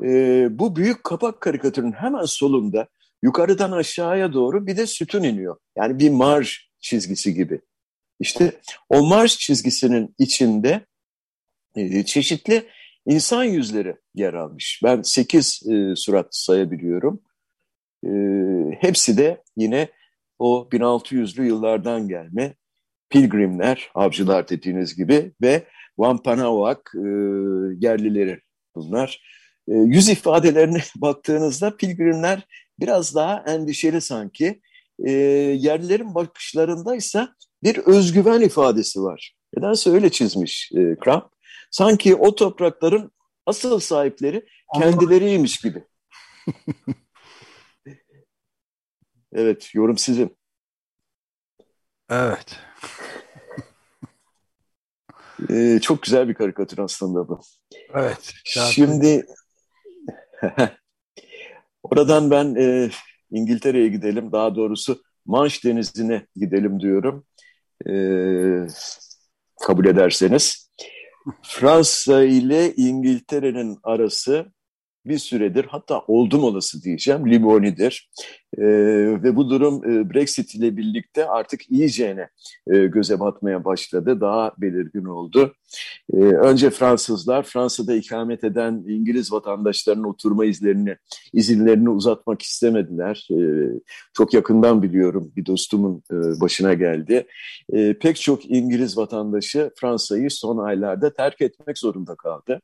E, 0.03 0.49
bu 0.59 0.77
büyük 0.77 1.05
kapak 1.05 1.41
karikatürün 1.41 1.93
hemen 1.93 2.25
solunda 2.25 2.89
yukarıdan 3.23 3.73
aşağıya 3.73 4.33
doğru 4.33 4.67
bir 4.67 4.77
de 4.77 4.87
sütun 4.87 5.23
iniyor. 5.23 5.57
Yani 5.77 5.99
bir 5.99 6.11
marş 6.11 6.71
çizgisi 6.81 7.35
gibi. 7.35 7.61
İşte 8.21 8.61
o 8.89 9.07
marş 9.07 9.39
çizgisinin 9.39 10.15
içinde 10.19 10.87
e, 11.77 12.05
çeşitli 12.05 12.67
insan 13.07 13.45
yüzleri 13.45 13.97
yer 14.15 14.35
almış. 14.35 14.81
Ben 14.85 15.03
sekiz 15.03 15.63
e, 15.69 15.97
surat 15.97 16.29
sayabiliyorum. 16.31 17.23
E, 18.07 18.11
hepsi 18.81 19.19
de 19.19 19.43
yine 19.57 19.89
o 20.39 20.69
1600'lü 20.73 21.45
yıllardan 21.45 22.09
gelme 22.09 22.55
pilgrimler, 23.11 23.91
avcılar 23.95 24.49
dediğiniz 24.49 24.97
gibi 24.97 25.33
ve 25.43 25.67
Wampanoag 25.97 26.79
e, 26.95 27.09
yerlileri 27.87 28.41
bunlar. 28.75 29.23
E, 29.69 29.75
yüz 29.75 30.09
ifadelerine 30.09 30.83
baktığınızda 30.97 31.77
pilgrimler 31.77 32.47
biraz 32.81 33.15
daha 33.15 33.45
endişeli 33.47 34.01
sanki. 34.01 34.61
E, 35.05 35.11
yerlilerin 35.11 36.15
bakışlarındaysa 36.15 37.35
bir 37.63 37.77
özgüven 37.77 38.41
ifadesi 38.41 39.03
var. 39.03 39.35
Nedense 39.57 39.91
öyle 39.91 40.11
çizmiş 40.11 40.71
e, 40.75 40.97
Kramp. 40.97 41.33
Sanki 41.71 42.15
o 42.15 42.35
toprakların 42.35 43.13
asıl 43.47 43.81
sahipleri 43.81 44.47
kendileriymiş 44.75 45.61
gibi. 45.61 45.85
evet, 49.33 49.75
yorum 49.75 49.99
sizin. 49.99 50.37
Evet. 52.11 52.70
Ee, 55.51 55.79
çok 55.83 56.03
güzel 56.03 56.29
bir 56.29 56.35
karikatür 56.35 56.79
aslında 56.79 57.29
bu. 57.29 57.41
Evet. 57.95 58.33
Şimdi 58.45 59.27
oradan 61.83 62.31
ben 62.31 62.55
e, 62.55 62.91
İngiltere'ye 63.31 63.89
gidelim. 63.89 64.33
Daha 64.33 64.55
doğrusu 64.55 65.03
Manş 65.27 65.65
Denizi'ne 65.65 66.27
gidelim 66.37 66.81
diyorum. 66.81 67.27
E, 67.87 67.93
kabul 69.61 69.87
ederseniz. 69.87 70.71
Fransa 71.43 72.23
ile 72.23 72.75
İngiltere'nin 72.75 73.79
arası 73.83 74.53
bir 75.07 75.19
süredir 75.19 75.65
hatta 75.65 76.01
oldum 76.09 76.45
olası 76.45 76.83
diyeceğim 76.83 77.31
limonidir. 77.31 78.11
E, 78.59 78.65
ve 79.23 79.37
bu 79.37 79.51
durum 79.51 79.91
e, 79.91 80.15
Brexit 80.15 80.55
ile 80.55 80.77
birlikte 80.77 81.27
artık 81.27 81.71
iyicene 81.71 82.29
e, 82.67 82.87
göze 82.87 83.21
batmaya 83.21 83.65
başladı. 83.65 84.21
Daha 84.21 84.53
belirgin 84.59 85.05
oldu. 85.05 85.55
E, 86.13 86.17
önce 86.17 86.71
Fransızlar 86.71 87.43
Fransa'da 87.43 87.95
ikamet 87.95 88.45
eden 88.45 88.85
İngiliz 88.89 89.33
vatandaşlarının 89.33 90.05
oturma 90.05 90.45
izlerini, 90.45 90.97
izinlerini 91.33 91.89
uzatmak 91.89 92.43
istemediler. 92.43 93.29
E, 93.31 93.41
çok 94.15 94.35
yakından 94.35 94.83
biliyorum 94.83 95.33
bir 95.37 95.47
dostumun 95.47 96.03
e, 96.13 96.41
başına 96.41 96.75
geldi. 96.75 97.27
E, 97.73 97.99
pek 97.99 98.21
çok 98.21 98.51
İngiliz 98.51 98.97
vatandaşı 98.97 99.71
Fransa'yı 99.81 100.31
son 100.31 100.59
aylarda 100.59 101.13
terk 101.13 101.41
etmek 101.41 101.79
zorunda 101.79 102.15
kaldı. 102.15 102.61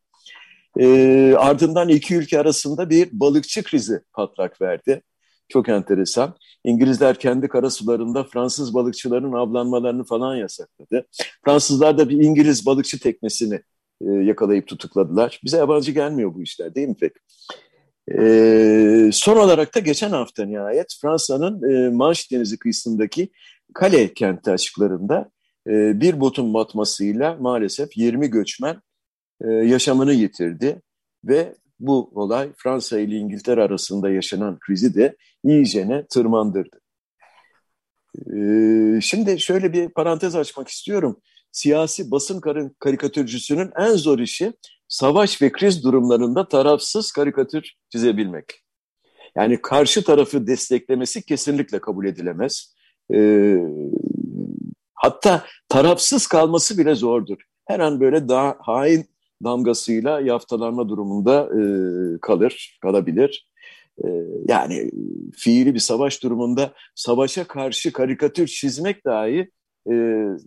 E, 0.78 1.34
ardından 1.38 1.88
iki 1.88 2.14
ülke 2.14 2.40
arasında 2.40 2.90
bir 2.90 3.08
balıkçı 3.12 3.62
krizi 3.62 4.00
patlak 4.12 4.60
verdi. 4.60 5.02
Çok 5.48 5.68
enteresan. 5.68 6.36
İngilizler 6.64 7.18
kendi 7.18 7.48
karasularında 7.48 8.24
Fransız 8.24 8.74
balıkçıların 8.74 9.32
avlanmalarını 9.32 10.04
falan 10.04 10.36
yasakladı. 10.36 11.06
Fransızlar 11.44 11.98
da 11.98 12.08
bir 12.08 12.20
İngiliz 12.20 12.66
balıkçı 12.66 13.00
teknesini 13.00 13.60
e, 14.00 14.10
yakalayıp 14.10 14.66
tutukladılar. 14.66 15.40
Bize 15.44 15.56
yabancı 15.56 15.92
gelmiyor 15.92 16.34
bu 16.34 16.42
işler 16.42 16.74
değil 16.74 16.88
mi 16.88 16.96
pek? 17.00 17.12
E, 18.18 19.10
son 19.12 19.36
olarak 19.36 19.74
da 19.74 19.78
geçen 19.78 20.10
hafta 20.10 20.44
nihayet 20.44 20.96
Fransa'nın 21.02 21.70
e, 21.72 21.90
Manş 21.90 22.32
Denizi 22.32 22.58
kıyısındaki 22.58 23.30
Kale 23.74 24.14
kenti 24.14 24.50
açıklarında 24.50 25.30
e, 25.66 26.00
bir 26.00 26.20
botun 26.20 26.54
batmasıyla 26.54 27.36
maalesef 27.40 27.96
20 27.96 28.30
göçmen 28.30 28.76
e, 29.44 29.48
yaşamını 29.48 30.12
yitirdi 30.12 30.82
ve 31.24 31.54
bu 31.80 32.10
olay 32.14 32.52
Fransa 32.56 32.98
ile 32.98 33.16
İngiltere 33.16 33.62
arasında 33.62 34.10
yaşanan 34.10 34.58
krizi 34.58 34.94
de 34.94 35.16
iyicene 35.44 36.06
tırmandırdı. 36.06 36.80
E, 38.36 39.00
şimdi 39.00 39.40
şöyle 39.40 39.72
bir 39.72 39.88
parantez 39.88 40.36
açmak 40.36 40.68
istiyorum. 40.68 41.20
Siyasi 41.52 42.10
basın 42.10 42.40
karikatürcüsünün 42.78 43.70
en 43.78 43.92
zor 43.92 44.18
işi 44.18 44.52
savaş 44.88 45.42
ve 45.42 45.52
kriz 45.52 45.84
durumlarında 45.84 46.48
tarafsız 46.48 47.12
karikatür 47.12 47.72
çizebilmek. 47.92 48.62
Yani 49.36 49.62
karşı 49.62 50.04
tarafı 50.04 50.46
desteklemesi 50.46 51.22
kesinlikle 51.22 51.80
kabul 51.80 52.06
edilemez. 52.06 52.74
E, 53.14 53.18
hatta 54.94 55.44
tarafsız 55.68 56.26
kalması 56.26 56.78
bile 56.78 56.94
zordur. 56.94 57.36
Her 57.64 57.80
an 57.80 58.00
böyle 58.00 58.28
daha 58.28 58.56
hain 58.60 59.15
damgasıyla 59.44 60.20
yaftalanma 60.20 60.88
durumunda 60.88 61.48
e, 61.60 61.62
kalır, 62.20 62.78
kalabilir. 62.82 63.48
E, 64.04 64.08
yani 64.48 64.90
fiili 65.36 65.74
bir 65.74 65.78
savaş 65.78 66.22
durumunda 66.22 66.72
savaşa 66.94 67.46
karşı 67.46 67.92
karikatür 67.92 68.46
çizmek 68.46 69.04
dahi 69.04 69.50
e, 69.90 69.94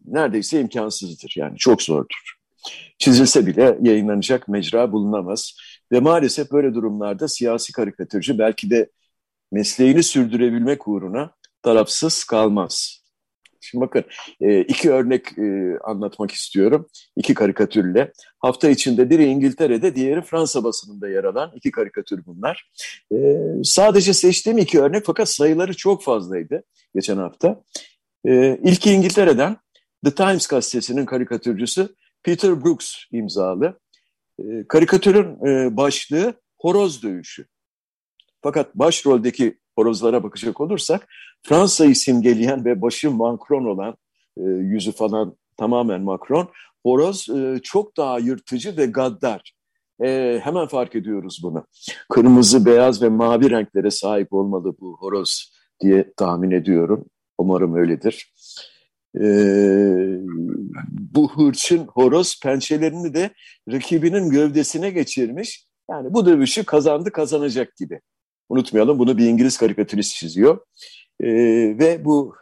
neredeyse 0.05 0.61
imkansızdır. 0.61 1.33
Yani 1.37 1.57
çok 1.57 1.81
zordur. 1.81 2.35
Çizilse 2.97 3.45
bile 3.45 3.77
yayınlanacak 3.81 4.47
mecra 4.47 4.91
bulunamaz. 4.91 5.57
Ve 5.91 5.99
maalesef 5.99 6.51
böyle 6.51 6.73
durumlarda 6.73 7.27
siyasi 7.27 7.71
karikatürcü 7.71 8.37
belki 8.39 8.69
de 8.69 8.89
mesleğini 9.51 10.03
sürdürebilmek 10.03 10.87
uğruna 10.87 11.31
tarafsız 11.61 12.23
kalmaz. 12.23 12.98
Şimdi 13.61 13.81
bakın 13.81 14.03
e, 14.41 14.61
iki 14.61 14.91
örnek 14.91 15.37
e, 15.37 15.77
anlatmak 15.83 16.31
istiyorum. 16.31 16.87
İki 17.15 17.33
karikatürle. 17.33 18.11
Hafta 18.39 18.69
içinde 18.69 19.09
biri 19.09 19.25
İngiltere'de, 19.25 19.95
diğeri 19.95 20.21
Fransa 20.21 20.63
basınında 20.63 21.09
yer 21.09 21.23
alan 21.23 21.51
iki 21.55 21.71
karikatür 21.71 22.25
bunlar. 22.25 22.71
E, 23.13 23.17
sadece 23.63 24.13
seçtiğim 24.13 24.57
iki 24.57 24.81
örnek 24.81 25.05
fakat 25.05 25.29
sayıları 25.29 25.77
çok 25.77 26.03
fazlaydı 26.03 26.63
geçen 26.95 27.17
hafta. 27.17 27.63
İlki 28.63 28.91
İngiltere'den 28.91 29.57
The 30.05 30.15
Times 30.15 30.47
gazetesinin 30.47 31.05
karikatürcüsü 31.05 31.89
Peter 32.23 32.63
Brooks 32.63 32.95
imzalı. 33.11 33.79
Karikatürün 34.67 35.37
başlığı 35.77 36.33
horoz 36.57 37.03
dövüşü. 37.03 37.45
Fakat 38.41 38.75
başroldeki 38.75 39.59
horozlara 39.75 40.23
bakacak 40.23 40.61
olursak 40.61 41.07
Fransa'yı 41.43 41.95
simgeleyen 41.95 42.65
ve 42.65 42.81
başı 42.81 43.11
Macron 43.11 43.65
olan 43.65 43.95
e, 44.37 44.43
yüzü 44.43 44.91
falan 44.91 45.35
tamamen 45.57 46.01
Macron 46.01 46.49
horoz 46.83 47.29
e, 47.29 47.59
çok 47.63 47.97
daha 47.97 48.19
yırtıcı 48.19 48.77
ve 48.77 48.85
gaddar. 48.85 49.53
E, 50.03 50.39
hemen 50.43 50.67
fark 50.67 50.95
ediyoruz 50.95 51.39
bunu. 51.43 51.65
Kırmızı, 52.09 52.65
beyaz 52.65 53.01
ve 53.01 53.09
mavi 53.09 53.49
renklere 53.49 53.91
sahip 53.91 54.33
olmalı 54.33 54.75
bu 54.79 54.97
horoz 54.99 55.53
diye 55.81 56.13
tahmin 56.17 56.51
ediyorum. 56.51 57.05
Umarım 57.37 57.75
öyledir. 57.75 58.33
E, 59.15 59.23
bu 61.13 61.31
hırçın 61.31 61.87
horoz 61.87 62.39
pençelerini 62.43 63.13
de 63.13 63.29
rakibinin 63.71 64.29
gövdesine 64.29 64.89
geçirmiş. 64.89 65.65
Yani 65.89 66.13
bu 66.13 66.25
dövüşü 66.25 66.63
kazandı 66.63 67.11
kazanacak 67.11 67.77
gibi. 67.77 68.01
Unutmayalım 68.49 68.99
bunu 68.99 69.17
bir 69.17 69.25
İngiliz 69.25 69.57
karikatürist 69.57 70.15
çiziyor. 70.15 70.59
E, 71.19 71.29
ve 71.79 72.05
bu 72.05 72.35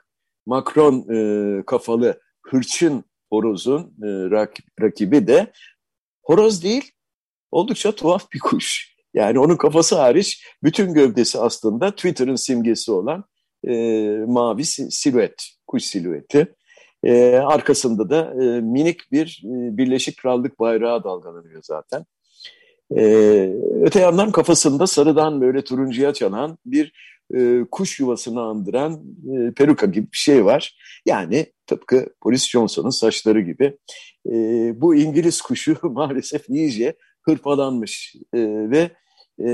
Macron 0.45 1.05
e, 1.13 1.63
kafalı 1.65 2.21
hırçın 2.41 3.03
horozun 3.29 3.81
e, 3.81 4.07
rak, 4.07 4.57
rakibi 4.81 5.27
de 5.27 5.51
horoz 6.23 6.63
değil 6.63 6.91
oldukça 7.51 7.91
tuhaf 7.91 8.31
bir 8.31 8.39
kuş. 8.39 8.95
Yani 9.13 9.39
onun 9.39 9.55
kafası 9.55 9.95
hariç 9.95 10.45
bütün 10.63 10.93
gövdesi 10.93 11.39
aslında 11.39 11.91
Twitter'ın 11.91 12.35
simgesi 12.35 12.91
olan 12.91 13.23
e, 13.67 13.73
mavi 14.27 14.65
silüet, 14.65 15.49
kuş 15.67 15.83
silüeti. 15.83 16.55
E, 17.03 17.35
arkasında 17.35 18.09
da 18.09 18.43
e, 18.43 18.61
minik 18.61 19.11
bir 19.11 19.43
e, 19.45 19.77
Birleşik 19.77 20.17
Krallık 20.17 20.59
bayrağı 20.59 21.03
dalgalanıyor 21.03 21.61
zaten. 21.63 22.05
E, 22.95 23.03
öte 23.81 23.99
yandan 23.99 24.31
kafasında 24.31 24.87
sarıdan 24.87 25.41
böyle 25.41 25.63
turuncuya 25.63 26.13
çalan 26.13 26.57
bir 26.65 26.93
e, 27.35 27.65
kuş 27.71 27.99
yuvasını 27.99 28.41
andıran 28.41 29.03
e, 29.33 29.51
peruka 29.51 29.85
gibi 29.85 30.11
bir 30.11 30.17
şey 30.17 30.45
var. 30.45 30.77
Yani 31.05 31.45
tıpkı 31.67 32.13
Boris 32.23 32.49
Johnson'un 32.49 32.89
saçları 32.89 33.41
gibi. 33.41 33.77
E, 34.25 34.33
bu 34.81 34.95
İngiliz 34.95 35.41
kuşu 35.41 35.77
maalesef 35.83 36.49
iyice 36.49 36.95
hırpalanmış 37.21 38.15
e, 38.33 38.39
ve 38.69 38.91
e, 39.39 39.47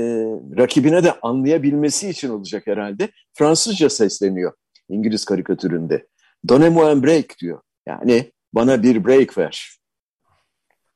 rakibine 0.58 1.04
de 1.04 1.12
anlayabilmesi 1.20 2.10
için 2.10 2.28
olacak 2.28 2.66
herhalde. 2.66 3.08
Fransızca 3.32 3.90
sesleniyor 3.90 4.52
İngiliz 4.88 5.24
karikatüründe. 5.24 6.06
Donnez-moi 6.48 6.92
un 6.92 7.02
break 7.02 7.38
diyor. 7.40 7.60
Yani 7.86 8.32
bana 8.52 8.82
bir 8.82 9.04
break 9.04 9.38
ver. 9.38 9.78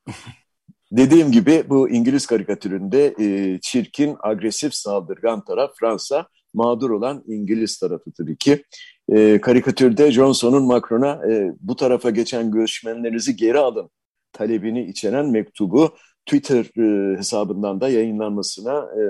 Dediğim 0.92 1.32
gibi 1.32 1.64
bu 1.68 1.90
İngiliz 1.90 2.26
karikatüründe 2.26 3.14
e, 3.20 3.58
çirkin, 3.60 4.16
agresif, 4.22 4.74
saldırgan 4.74 5.44
taraf 5.44 5.70
Fransa, 5.80 6.28
mağdur 6.54 6.90
olan 6.90 7.24
İngiliz 7.26 7.78
tarafı 7.78 8.12
tabii 8.12 8.36
ki. 8.36 8.64
E, 9.12 9.40
karikatürde 9.40 10.12
Johnson'un 10.12 10.66
Macron'a 10.66 11.32
e, 11.32 11.52
bu 11.60 11.76
tarafa 11.76 12.10
geçen 12.10 12.50
göçmenlerinizi 12.50 13.36
geri 13.36 13.58
alın 13.58 13.90
talebini 14.32 14.84
içeren 14.84 15.30
mektubu 15.30 15.96
Twitter 16.26 16.64
e, 16.64 17.18
hesabından 17.18 17.80
da 17.80 17.88
yayınlanmasına 17.88 18.78
e, 18.78 19.02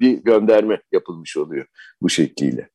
bir 0.00 0.12
gönderme 0.12 0.80
yapılmış 0.92 1.36
oluyor 1.36 1.66
bu 2.02 2.08
şekliyle. 2.08 2.68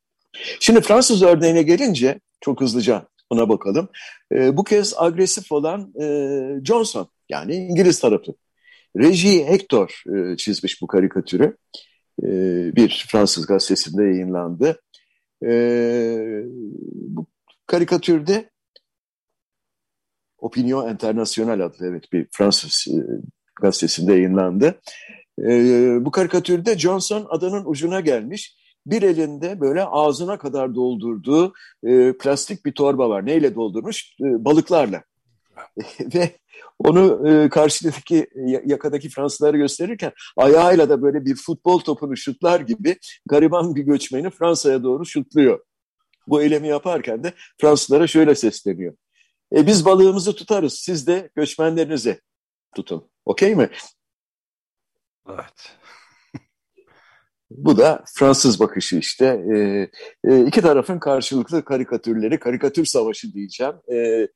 Şimdi 0.60 0.82
Fransız 0.82 1.24
örneğine 1.24 1.64
gelince 1.64 2.20
çok 2.42 2.62
hızlıca 2.62 3.08
ona 3.30 3.50
bakalım. 3.50 3.90
E, 4.32 4.58
bu 4.58 4.64
kez 4.64 4.94
agresif 4.98 5.52
olan 5.52 5.94
e, 6.02 6.06
Johnson 6.64 7.08
yani 7.30 7.56
İngiliz 7.56 8.00
tarafı. 8.00 8.36
Reji 8.98 9.46
Hector 9.48 10.04
e, 10.16 10.38
çizmiş 10.38 10.82
bu 10.82 10.88
karikatürü. 10.88 11.58
E, 12.24 12.28
bir 12.76 13.06
Fransız 13.12 13.48
gazetesinde 13.48 14.04
yayınlandı. 14.04 14.82
E, 15.46 15.52
bu 16.92 17.28
karikatürde 17.68 18.50
Opinion 20.38 20.90
International 20.90 21.60
adlı 21.60 21.88
evet 21.88 22.14
bir 22.14 22.28
Fransız 22.32 22.88
e, 22.94 22.98
gazetesinde 23.62 24.14
yayınlandı. 24.14 24.82
E, 25.40 25.52
bu 26.06 26.12
karikatürde 26.12 26.78
Johnson 26.78 27.28
adanın 27.30 27.66
ucuna 27.66 28.00
gelmiş. 28.00 28.56
Bir 28.86 29.02
elinde 29.02 29.62
böyle 29.62 29.84
ağzına 29.84 30.38
kadar 30.38 30.76
doldurduğu 30.76 31.54
e, 31.84 32.14
plastik 32.18 32.66
bir 32.66 32.72
torba 32.72 33.10
var. 33.10 33.26
Neyle 33.26 33.56
doldurmuş? 33.56 34.16
E, 34.22 34.46
balıklarla. 34.46 35.04
Ve 36.16 36.40
onu 36.80 37.30
e, 37.30 37.50
karşıdaki 37.50 38.28
yakadaki 38.66 39.10
Fransızlara 39.10 39.58
gösterirken 39.58 40.12
ayağıyla 40.38 40.90
da 40.90 41.02
böyle 41.02 41.26
bir 41.26 41.36
futbol 41.36 41.80
topunu 41.80 42.18
şutlar 42.18 42.60
gibi 42.60 42.98
gariban 43.26 43.76
bir 43.76 43.82
göçmeni 43.82 44.30
Fransa'ya 44.30 44.84
doğru 44.84 45.06
şutluyor. 45.06 45.60
Bu 46.28 46.42
eylemi 46.42 46.68
yaparken 46.68 47.24
de 47.24 47.34
Fransızlara 47.62 48.08
şöyle 48.08 48.36
sesleniyor. 48.36 48.96
E, 49.56 49.68
biz 49.68 49.86
balığımızı 49.86 50.36
tutarız, 50.36 50.74
siz 50.74 51.08
de 51.08 51.30
göçmenlerinizi 51.36 52.22
tutun. 52.76 53.10
Okey 53.26 53.56
mi? 53.56 53.70
Evet. 55.30 55.78
Bu 57.50 57.78
da 57.78 58.04
Fransız 58.14 58.60
bakışı 58.60 58.96
işte. 58.96 59.26
E, 59.56 59.58
e, 60.24 60.46
iki 60.46 60.62
tarafın 60.62 61.00
karşılıklı 61.00 61.66
karikatürleri, 61.66 62.40
karikatür 62.40 62.86
savaşı 62.86 63.34
diyeceğim. 63.34 63.74
E, 63.94 64.28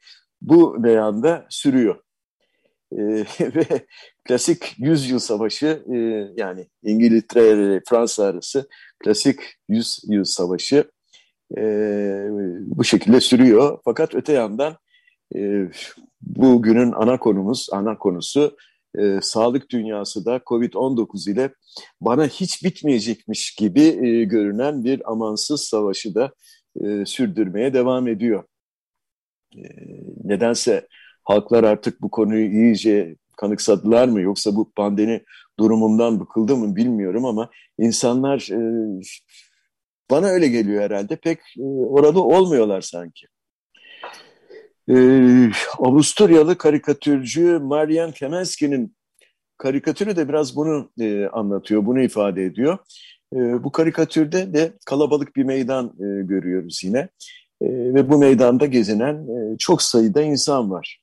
bu 0.41 0.79
meyanda 0.79 1.45
sürüyor. 1.49 2.01
E, 2.91 2.97
ve 3.39 3.65
klasik 4.27 4.75
yüzyıl 4.77 5.19
savaşı 5.19 5.83
e, 5.93 5.97
yani 6.41 6.67
İngiltere 6.83 7.53
ile 7.53 7.81
Fransa 7.89 8.23
arası 8.23 8.69
klasik 9.03 9.39
yüzyıl 9.69 10.23
savaşı 10.23 10.91
e, 11.57 11.61
bu 12.61 12.83
şekilde 12.83 13.21
sürüyor. 13.21 13.79
Fakat 13.85 14.15
öte 14.15 14.33
yandan 14.33 14.77
e, 15.35 15.69
bugünün 16.21 16.91
ana 16.91 17.19
konumuz, 17.19 17.67
ana 17.71 17.97
konusu 17.97 18.57
e, 18.97 19.19
sağlık 19.21 19.69
dünyası 19.69 20.25
da 20.25 20.37
Covid-19 20.37 21.31
ile 21.31 21.53
bana 22.01 22.27
hiç 22.27 22.63
bitmeyecekmiş 22.63 23.55
gibi 23.55 23.81
e, 23.81 24.23
görünen 24.23 24.83
bir 24.83 25.11
amansız 25.11 25.61
savaşı 25.61 26.15
da 26.15 26.31
e, 26.81 27.05
sürdürmeye 27.05 27.73
devam 27.73 28.07
ediyor. 28.07 28.43
E, 29.55 29.63
nedense 30.23 30.87
halklar 31.23 31.63
artık 31.63 32.01
bu 32.01 32.09
konuyu 32.09 32.51
iyice 32.51 33.15
kanıksadılar 33.37 34.07
mı 34.07 34.21
yoksa 34.21 34.55
bu 34.55 34.71
pandemi 34.71 35.23
durumundan 35.59 36.19
bıkıldı 36.19 36.57
mı 36.57 36.75
bilmiyorum 36.75 37.25
ama 37.25 37.49
insanlar 37.79 38.49
e, 38.51 38.59
bana 40.11 40.27
öyle 40.27 40.47
geliyor 40.47 40.83
herhalde 40.83 41.15
pek 41.15 41.39
e, 41.57 41.63
orada 41.63 42.23
olmuyorlar 42.23 42.81
sanki. 42.81 43.27
Ee, 44.89 45.49
Avusturyalı 45.79 46.57
karikatürcü 46.57 47.59
Marian 47.59 48.11
Kemenski'nin 48.11 48.95
karikatürü 49.57 50.15
de 50.15 50.29
biraz 50.29 50.55
bunu 50.55 50.91
e, 50.99 51.25
anlatıyor, 51.25 51.85
bunu 51.85 52.01
ifade 52.01 52.45
ediyor. 52.45 52.77
E, 53.33 53.37
bu 53.63 53.71
karikatürde 53.71 54.53
de 54.53 54.73
kalabalık 54.85 55.35
bir 55.35 55.43
meydan 55.43 55.93
görüyoruz 56.27 56.81
yine. 56.83 57.09
E, 57.61 57.67
ve 57.67 58.09
bu 58.09 58.17
meydanda 58.17 58.65
gezinen 58.65 59.15
e, 59.15 59.57
çok 59.57 59.81
sayıda 59.81 60.21
insan 60.21 60.71
var. 60.71 61.01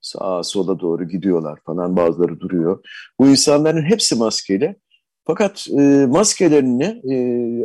Sağa 0.00 0.42
sola 0.42 0.80
doğru 0.80 1.08
gidiyorlar 1.08 1.58
falan 1.66 1.96
bazıları 1.96 2.40
duruyor. 2.40 2.84
Bu 3.20 3.28
insanların 3.28 3.82
hepsi 3.82 4.14
maskeli. 4.14 4.76
Fakat 5.26 5.66
e, 5.78 6.06
maskelerini 6.06 7.02
e, 7.12 7.16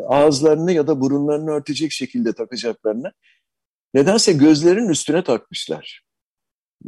ağızlarını 0.02 0.72
ya 0.72 0.88
da 0.88 1.02
burunlarını 1.02 1.52
örtecek 1.52 1.92
şekilde 1.92 2.34
takacaklarını 2.34 3.12
nedense 3.94 4.34
gözlerin 4.34 4.90
üstüne 4.90 5.24
takmışlar. 5.24 6.04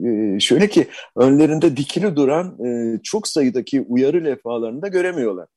Ee, 0.04 0.39
şöyle 0.39 0.69
ki 0.69 0.88
önlerinde 1.15 1.78
dikili 1.78 2.15
duran 2.15 2.65
e, 2.65 3.00
çok 3.04 3.28
sayıdaki 3.28 3.82
uyarı 3.82 4.26
levhalarını 4.26 4.82
da 4.82 4.88
göremiyorlar. 4.88 5.48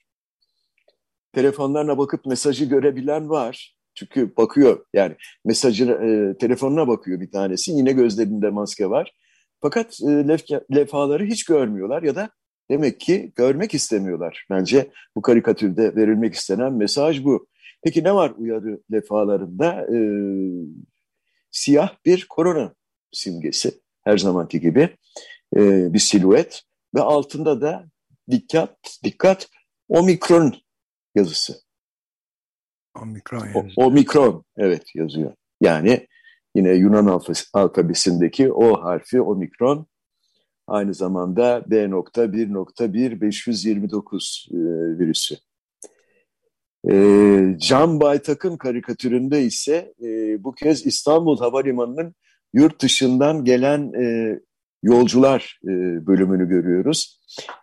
Telefonlarına 1.32 1.98
bakıp 1.98 2.26
mesajı 2.26 2.64
görebilen 2.64 3.28
var. 3.28 3.77
Çünkü 3.98 4.36
bakıyor 4.36 4.84
yani 4.94 5.14
mesajı 5.44 5.84
e, 5.84 6.38
telefonuna 6.38 6.88
bakıyor 6.88 7.20
bir 7.20 7.30
tanesi 7.30 7.72
yine 7.72 7.92
gözlerinde 7.92 8.50
maske 8.50 8.90
var. 8.90 9.12
Fakat 9.60 9.98
e, 10.02 10.06
lef, 10.06 10.44
levhaları 10.74 11.24
hiç 11.24 11.44
görmüyorlar 11.44 12.02
ya 12.02 12.14
da 12.14 12.30
demek 12.70 13.00
ki 13.00 13.32
görmek 13.36 13.74
istemiyorlar. 13.74 14.46
Bence 14.50 14.90
bu 15.16 15.22
karikatürde 15.22 15.96
verilmek 15.96 16.34
istenen 16.34 16.72
mesaj 16.72 17.24
bu. 17.24 17.48
Peki 17.82 18.04
ne 18.04 18.14
var 18.14 18.32
uyarı 18.36 18.80
levhalarında? 18.92 19.86
Ee, 19.94 19.98
siyah 21.50 21.96
bir 22.04 22.26
korona 22.28 22.74
simgesi 23.12 23.80
her 24.04 24.18
zamanki 24.18 24.60
gibi 24.60 24.96
e, 25.56 25.92
bir 25.92 25.98
silüet 25.98 26.62
ve 26.94 27.00
altında 27.00 27.60
da 27.60 27.84
dikkat 28.30 28.76
dikkat 29.04 29.48
omikron 29.88 30.54
yazısı. 31.14 31.67
Omikron 33.02 33.46
yazıyor. 33.46 33.72
O, 33.76 33.84
omikron 33.84 34.44
evet 34.56 34.94
yazıyor. 34.94 35.32
Yani 35.60 36.06
yine 36.54 36.72
Yunan 36.72 37.20
alfabesindeki 37.52 38.52
O 38.52 38.82
harfi 38.82 39.20
omikron 39.20 39.86
aynı 40.66 40.94
zamanda 40.94 41.64
B.1.1.529 41.66 44.50
e, 44.50 44.54
virüsü. 44.98 45.36
E, 46.90 46.94
Can 47.58 48.00
Baytak'ın 48.00 48.56
karikatüründe 48.56 49.42
ise 49.42 49.94
e, 50.02 50.44
bu 50.44 50.54
kez 50.54 50.86
İstanbul 50.86 51.38
Havalimanı'nın 51.38 52.14
yurt 52.52 52.82
dışından 52.82 53.44
gelen 53.44 53.92
e, 53.92 54.38
yolcular 54.82 55.60
e, 55.64 55.68
bölümünü 56.06 56.48
görüyoruz. 56.48 57.20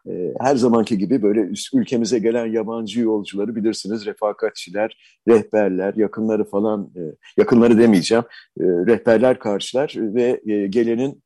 E, 0.09 0.33
her 0.39 0.55
zamanki 0.55 0.97
gibi 0.97 1.21
böyle 1.21 1.49
ülkemize 1.73 2.19
gelen 2.19 2.45
yabancı 2.45 3.01
yolcuları 3.01 3.55
bilirsiniz 3.55 4.05
refakatçiler, 4.05 5.19
rehberler, 5.27 5.93
yakınları 5.93 6.43
falan, 6.43 6.91
e, 6.95 7.01
yakınları 7.37 7.77
demeyeceğim, 7.77 8.23
rehberler 8.59 9.39
karşılar 9.39 9.93
ve 9.97 10.41
gelenin 10.69 11.23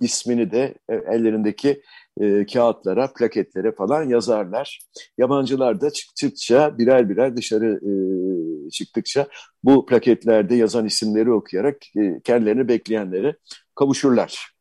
ismini 0.00 0.50
de 0.50 0.74
ellerindeki 0.88 1.82
kağıtlara, 2.52 3.12
plaketlere 3.12 3.72
falan 3.72 4.02
yazarlar. 4.08 4.80
Yabancılar 5.18 5.80
da 5.80 5.90
çıktıkça 5.90 6.78
birer 6.78 7.08
birer 7.08 7.36
dışarı 7.36 7.80
çıktıkça 8.70 9.26
bu 9.64 9.86
plaketlerde 9.86 10.54
yazan 10.54 10.86
isimleri 10.86 11.32
okuyarak 11.32 11.76
kendilerini 12.24 12.68
bekleyenleri 12.68 13.34
kavuşurlar. 13.74 14.52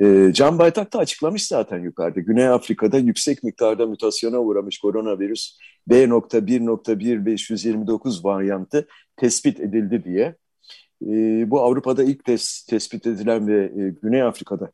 E, 0.00 0.30
Can 0.32 0.58
Baytak 0.58 0.92
da 0.92 0.98
açıklamış 0.98 1.46
zaten 1.46 1.78
yukarıda. 1.78 2.20
Güney 2.20 2.48
Afrika'da 2.48 2.98
yüksek 2.98 3.42
miktarda 3.42 3.86
mutasyona 3.86 4.38
uğramış 4.38 4.78
koronavirüs 4.78 5.58
B.1.1.529 5.88 8.24
varyantı 8.24 8.88
tespit 9.16 9.60
edildi 9.60 10.04
diye. 10.04 10.36
E, 11.06 11.10
bu 11.50 11.60
Avrupa'da 11.60 12.04
ilk 12.04 12.24
tes 12.24 12.64
tespit 12.64 13.06
edilen 13.06 13.48
ve 13.48 13.64
e, 13.64 13.94
Güney 14.02 14.22
Afrika'da 14.22 14.70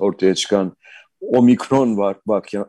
ortaya 0.00 0.34
çıkan 0.34 0.76
omikron 1.20 1.96
var, 1.96 2.16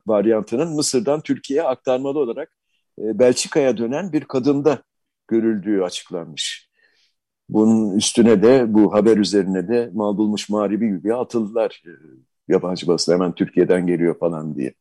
varyantının 0.08 0.76
Mısır'dan 0.76 1.22
Türkiye'ye 1.22 1.64
aktarmalı 1.64 2.20
olarak 2.20 2.58
Belçika'ya 2.98 3.78
dönen 3.78 4.14
bir 4.14 4.24
kadında 4.24 4.84
görüldüğü 5.28 5.82
açıklanmış. 5.82 6.70
Bunun 7.50 7.98
üstüne 7.98 8.44
de 8.44 8.74
bu 8.74 8.94
haber 8.94 9.18
üzerine 9.18 9.68
de 9.68 9.90
mal 9.94 10.18
bulmuş 10.18 10.50
mağribi 10.50 10.88
gibi 10.88 11.16
atıldılar 11.16 11.84
e, 11.86 11.92
yabancı 12.48 12.88
basın 12.88 13.14
hemen 13.14 13.36
Türkiye'den 13.36 13.88
geliyor 13.88 14.20
falan 14.20 14.56
diye. 14.56 14.74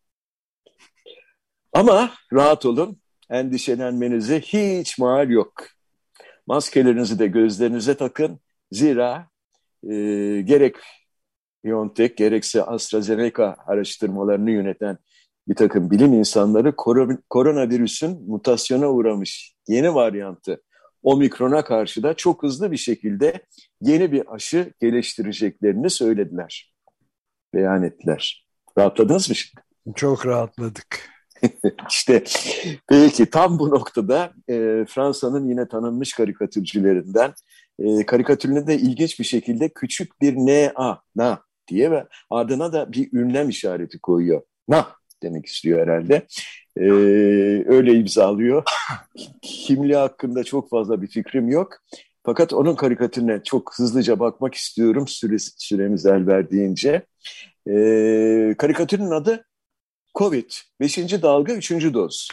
Ama 1.73 2.11
rahat 2.33 2.67
olun 2.67 2.99
endişelenmenize 3.31 4.41
hiç 4.41 4.99
mal 4.99 5.31
yok. 5.31 5.53
Maskelerinizi 6.47 7.19
de 7.19 7.27
gözlerinize 7.27 7.95
takın. 7.97 8.41
Zira 8.73 9.29
e, 9.83 9.95
gerek 10.41 10.77
BioNTech 11.65 12.17
gerekse 12.17 12.63
AstraZeneca 12.63 13.57
araştırmalarını 13.67 14.51
yöneten 14.51 14.99
bir 15.49 15.55
takım 15.55 15.91
bilim 15.91 16.13
insanları 16.13 16.77
kor 16.77 17.17
koronavirüsün 17.31 18.31
mutasyona 18.31 18.91
uğramış 18.91 19.55
yeni 19.69 19.95
varyantı 19.95 20.63
omikrona 21.03 21.65
karşı 21.65 22.03
da 22.03 22.15
çok 22.15 22.43
hızlı 22.43 22.73
bir 22.73 22.77
şekilde 22.77 23.47
yeni 23.81 24.13
bir 24.13 24.35
aşı 24.35 24.73
geliştireceklerini 24.81 25.91
söylediler. 25.91 26.75
Beyan 27.55 27.83
ettiler. 27.83 28.47
Rahatladınız 28.79 29.29
mı 29.29 29.35
şimdi? 29.35 29.65
Çok 29.97 30.27
rahatladık. 30.27 31.15
İşte 31.91 32.25
peki 32.89 33.27
tam 33.27 33.59
bu 33.59 33.71
noktada 33.71 34.33
e, 34.49 34.85
Fransa'nın 34.89 35.49
yine 35.49 35.69
tanınmış 35.69 36.13
karikatürcülerinden 36.13 37.33
e, 37.79 38.07
karikatürüne 38.07 38.67
de 38.67 38.77
ilginç 38.77 39.19
bir 39.21 39.25
şekilde 39.25 39.69
küçük 39.69 40.21
bir 40.21 40.37
NA, 40.37 41.03
na 41.17 41.43
diye 41.69 41.91
ve 41.91 42.07
ardına 42.31 42.73
da 42.73 42.93
bir 42.93 43.13
ünlem 43.13 43.49
işareti 43.49 43.99
koyuyor. 43.99 44.43
Na 44.69 44.87
demek 45.25 45.47
istiyor 45.47 45.83
herhalde. 45.83 46.27
Ee, 46.77 46.85
öyle 47.67 47.93
imzalıyor. 47.95 48.63
Kimliği 49.43 49.97
hakkında 49.97 50.45
çok 50.45 50.71
fazla 50.71 51.03
bir 51.03 51.07
fikrim 51.07 51.49
yok. 51.49 51.79
Fakat 52.23 52.53
onun 52.53 52.75
karikatürüne 52.75 53.43
çok 53.45 53.75
hızlıca 53.79 54.21
bakmak 54.21 54.55
istiyorum 54.55 55.09
süre, 55.09 55.37
süremiz 55.39 56.07
el 56.07 56.27
verdiğince. 56.27 57.03
Ee, 57.71 58.55
karikatürün 58.59 59.11
adı 59.11 59.47
Covid, 60.15 60.51
5. 60.81 60.99
dalga 60.99 61.53
3. 61.53 61.71
doz. 61.71 62.29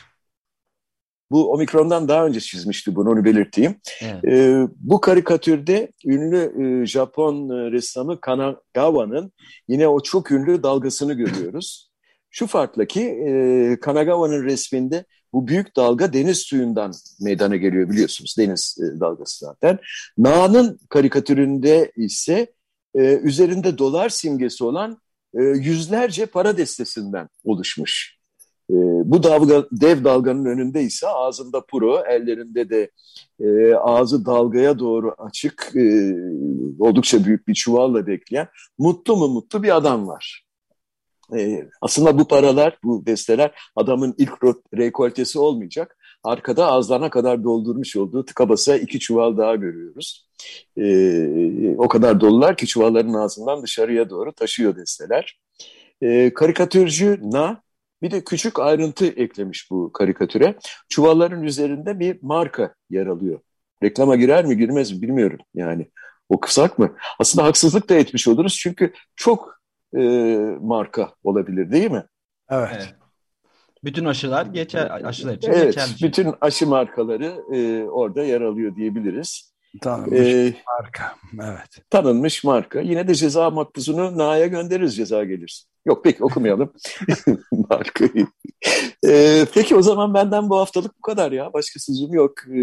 Bu 1.31 1.51
omikrondan 1.51 2.07
daha 2.07 2.25
önce 2.25 2.39
çizmişti 2.39 2.95
bunu, 2.95 3.09
onu 3.09 3.25
belirteyim. 3.25 3.75
Evet. 4.01 4.25
E, 4.25 4.67
bu 4.75 5.01
karikatürde 5.01 5.91
ünlü 6.05 6.53
e, 6.81 6.85
Japon 6.85 7.49
e, 7.49 7.71
ressamı 7.71 8.21
Kanagawa'nın 8.21 9.31
yine 9.67 9.87
o 9.87 10.03
çok 10.03 10.31
ünlü 10.31 10.63
dalgasını 10.63 11.13
görüyoruz. 11.13 11.90
Şu 12.31 12.47
farkla 12.47 12.85
ki 12.85 13.01
e, 13.01 13.77
Kanagawa'nın 13.81 14.43
resminde 14.43 15.05
bu 15.33 15.47
büyük 15.47 15.75
dalga 15.75 16.13
deniz 16.13 16.37
suyundan 16.37 16.93
meydana 17.21 17.55
geliyor 17.55 17.89
biliyorsunuz. 17.89 18.35
Deniz 18.37 18.77
e, 18.79 18.99
dalgası 18.99 19.45
zaten. 19.45 19.79
Na'nın 20.17 20.79
karikatüründe 20.89 21.91
ise 21.95 22.53
e, 22.95 23.17
üzerinde 23.17 23.77
dolar 23.77 24.09
simgesi 24.09 24.63
olan 24.63 25.01
e, 25.33 25.43
yüzlerce 25.43 26.25
para 26.25 26.57
destesinden 26.57 27.29
oluşmuş. 27.43 28.17
E, 28.69 28.75
bu 29.05 29.23
dalga, 29.23 29.65
dev 29.71 30.03
dalganın 30.03 30.45
önünde 30.45 30.81
ise 30.81 31.07
ağzında 31.07 31.65
puro, 31.65 32.03
ellerinde 32.05 32.69
de 32.69 32.91
e, 33.39 33.75
ağzı 33.75 34.25
dalgaya 34.25 34.79
doğru 34.79 35.15
açık, 35.17 35.71
e, 35.75 36.15
oldukça 36.79 37.25
büyük 37.25 37.47
bir 37.47 37.53
çuvalla 37.53 38.07
bekleyen 38.07 38.47
mutlu 38.77 39.17
mu 39.17 39.27
mutlu 39.27 39.63
bir 39.63 39.75
adam 39.75 40.07
var. 40.07 40.45
E, 41.37 41.69
aslında 41.81 42.19
bu 42.19 42.27
paralar, 42.27 42.77
bu 42.83 43.05
desteler 43.05 43.51
adamın 43.75 44.15
ilk 44.17 44.31
rekoltesi 44.77 45.39
olmayacak. 45.39 45.97
Arkada 46.23 46.67
ağızlarına 46.67 47.09
kadar 47.09 47.43
doldurmuş 47.43 47.95
olduğu 47.95 48.25
tıka 48.25 48.49
basa 48.49 48.77
iki 48.77 48.99
çuval 48.99 49.37
daha 49.37 49.55
görüyoruz. 49.55 50.27
E, 50.77 51.75
o 51.77 51.87
kadar 51.87 52.21
dolular 52.21 52.57
ki 52.57 52.67
çuvalların 52.67 53.13
ağzından 53.13 53.63
dışarıya 53.63 54.09
doğru 54.09 54.33
taşıyor 54.33 54.75
desteler. 54.75 55.39
E, 56.01 56.33
karikatürcü 56.33 57.19
Na 57.21 57.61
bir 58.01 58.11
de 58.11 58.23
küçük 58.23 58.59
ayrıntı 58.59 59.05
eklemiş 59.05 59.71
bu 59.71 59.91
karikatüre. 59.93 60.55
Çuvalların 60.89 61.43
üzerinde 61.43 61.99
bir 61.99 62.19
marka 62.21 62.75
yer 62.89 63.07
alıyor. 63.07 63.39
Reklama 63.83 64.15
girer 64.15 64.45
mi 64.45 64.57
girmez 64.57 64.91
mi 64.91 65.01
bilmiyorum 65.01 65.39
yani. 65.53 65.91
O 66.29 66.39
kısak 66.39 66.79
mı? 66.79 66.95
Aslında 67.19 67.47
haksızlık 67.47 67.89
da 67.89 67.95
etmiş 67.95 68.27
oluruz 68.27 68.57
çünkü 68.59 68.93
çok 69.15 69.60
e, 69.97 70.01
marka 70.61 71.13
olabilir 71.23 71.71
değil 71.71 71.91
mi? 71.91 72.03
Evet. 72.49 72.69
evet. 72.73 72.95
Bütün 73.83 74.05
aşılar 74.05 74.45
geçer, 74.45 75.05
aşılar 75.07 75.33
için 75.33 75.51
evet, 75.51 75.63
geçerli. 75.63 75.97
Şey. 75.97 76.09
Bütün 76.09 76.33
aşı 76.41 76.67
markaları 76.67 77.43
e, 77.53 77.83
orada 77.83 78.23
yer 78.23 78.41
alıyor 78.41 78.75
diyebiliriz. 78.75 79.51
Tanınmış 79.81 80.19
ee, 80.19 80.53
marka, 80.67 81.15
evet. 81.41 81.89
Tanınmış 81.89 82.43
marka. 82.43 82.81
Yine 82.81 83.07
de 83.07 83.15
ceza 83.15 83.49
makbuzunu 83.49 84.17
Na'ya 84.17 84.47
göndeririz 84.47 84.95
ceza 84.95 85.23
gelirse. 85.23 85.65
Yok 85.85 86.03
peki 86.03 86.23
okumayalım 86.23 86.73
markayı. 87.69 88.27
Ee, 89.07 89.45
peki 89.53 89.75
o 89.75 89.81
zaman 89.81 90.13
benden 90.13 90.49
bu 90.49 90.57
haftalık 90.57 90.97
bu 90.97 91.01
kadar 91.01 91.31
ya. 91.31 91.53
Başka 91.53 91.79
sözüm 91.79 92.13
yok. 92.13 92.33
Ee, 92.47 92.59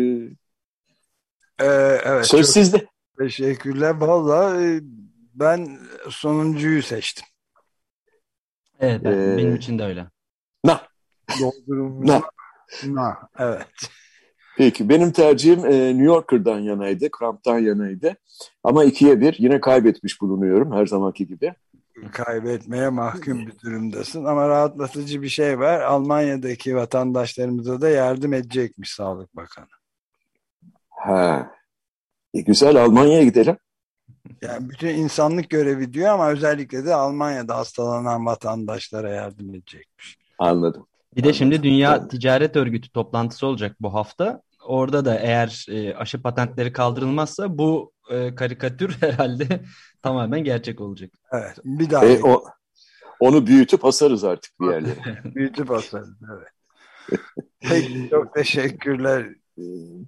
ee, 1.61 1.99
evet. 2.05 2.27
Söz 2.27 2.51
sizde. 2.51 2.87
Teşekkürler. 3.19 3.95
Valla 3.95 4.63
e, 4.63 4.81
ben 5.41 5.79
sonuncuyu 6.11 6.83
seçtim. 6.83 7.25
Evet, 8.81 9.07
ee, 9.07 9.37
benim 9.39 9.57
için 9.57 9.79
de 9.79 9.85
öyle. 9.85 10.07
Na. 10.65 10.81
Doldurumuna 11.41 12.23
Na, 12.85 13.19
evet. 13.39 13.67
Peki 14.57 14.89
benim 14.89 15.13
tercihim 15.13 15.67
e, 15.67 15.89
New 15.89 16.05
Yorker'dan 16.05 16.59
yanaydı, 16.59 17.09
Cramp'tan 17.19 17.59
yanaydı. 17.59 18.17
Ama 18.65 18.85
ikiye 18.85 19.21
bir 19.21 19.37
yine 19.39 19.61
kaybetmiş 19.61 20.21
bulunuyorum 20.21 20.73
her 20.73 20.87
zamanki 20.87 21.27
gibi. 21.27 21.55
Kaybetmeye 22.13 22.89
mahkum 22.89 23.47
bir 23.47 23.59
durumdasın 23.59 24.25
ama 24.25 24.49
rahatlatıcı 24.49 25.23
bir 25.23 25.29
şey 25.29 25.59
var. 25.59 25.81
Almanya'daki 25.81 26.77
vatandaşlarımıza 26.77 27.81
da 27.81 27.89
yardım 27.89 28.33
edecekmiş 28.33 28.95
Sağlık 28.95 29.37
Bakanı. 29.37 29.67
Ha. 30.89 31.51
E, 32.35 32.41
güzel 32.41 32.77
Almanya'ya 32.77 33.25
gidelim. 33.25 33.57
Yani 34.43 34.71
bütün 34.71 34.89
insanlık 34.89 35.51
görevi 35.51 35.93
diyor 35.93 36.09
ama 36.09 36.31
özellikle 36.31 36.85
de 36.85 36.95
Almanya'da 36.95 37.57
hastalanan 37.57 38.27
vatandaşlara 38.27 39.11
yardım 39.11 39.51
edecekmiş. 39.55 40.19
Anladım. 40.39 40.87
Bir 41.17 41.25
de 41.25 41.33
şimdi 41.33 41.63
Dünya. 41.63 42.09
Ticaret 42.09 42.57
Örgütü 42.57 42.91
toplantısı 42.91 43.47
olacak 43.47 43.77
bu 43.81 43.95
hafta. 43.95 44.43
Orada 44.67 45.05
da 45.05 45.19
eğer 45.19 45.67
e, 45.71 45.95
aşı 45.95 46.23
patentleri 46.23 46.73
kaldırılmazsa 46.73 47.59
bu 47.59 47.93
e, 48.11 48.35
karikatür 48.35 48.97
herhalde 49.01 49.61
tamamen 50.03 50.45
gerçek 50.45 50.81
olacak. 50.81 51.11
Evet. 51.33 51.59
Bir 51.65 51.91
daha 51.91 52.05
E, 52.05 52.23
o, 52.23 52.45
onu 53.21 53.47
büyütüp 53.47 53.85
asarız 53.85 54.25
artık 54.25 54.61
bir 54.61 54.67
yerlere. 54.67 55.23
büyütüp 55.35 55.71
asarız. 55.71 56.11
Evet. 56.33 56.49
Peki, 57.61 58.09
çok 58.11 58.35
teşekkürler. 58.35 59.27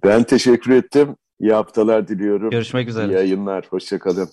Ben 0.03 0.23
teşekkür 0.23 0.71
ettim. 0.71 1.15
İyi 1.41 1.53
haftalar 1.53 2.07
diliyorum. 2.07 2.49
Görüşmek 2.49 2.87
İyi 2.87 2.89
üzere. 2.89 3.13
yayınlar. 3.13 3.65
Hoşçakalın. 3.69 4.29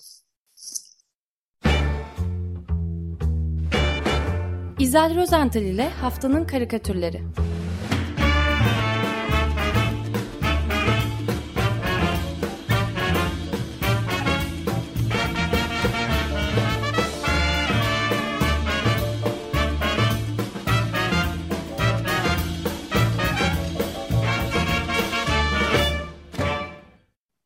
İzel 4.79 5.15
Rozental 5.21 5.61
ile 5.61 5.89
Haftanın 5.89 6.45
Karikatürleri 6.45 7.21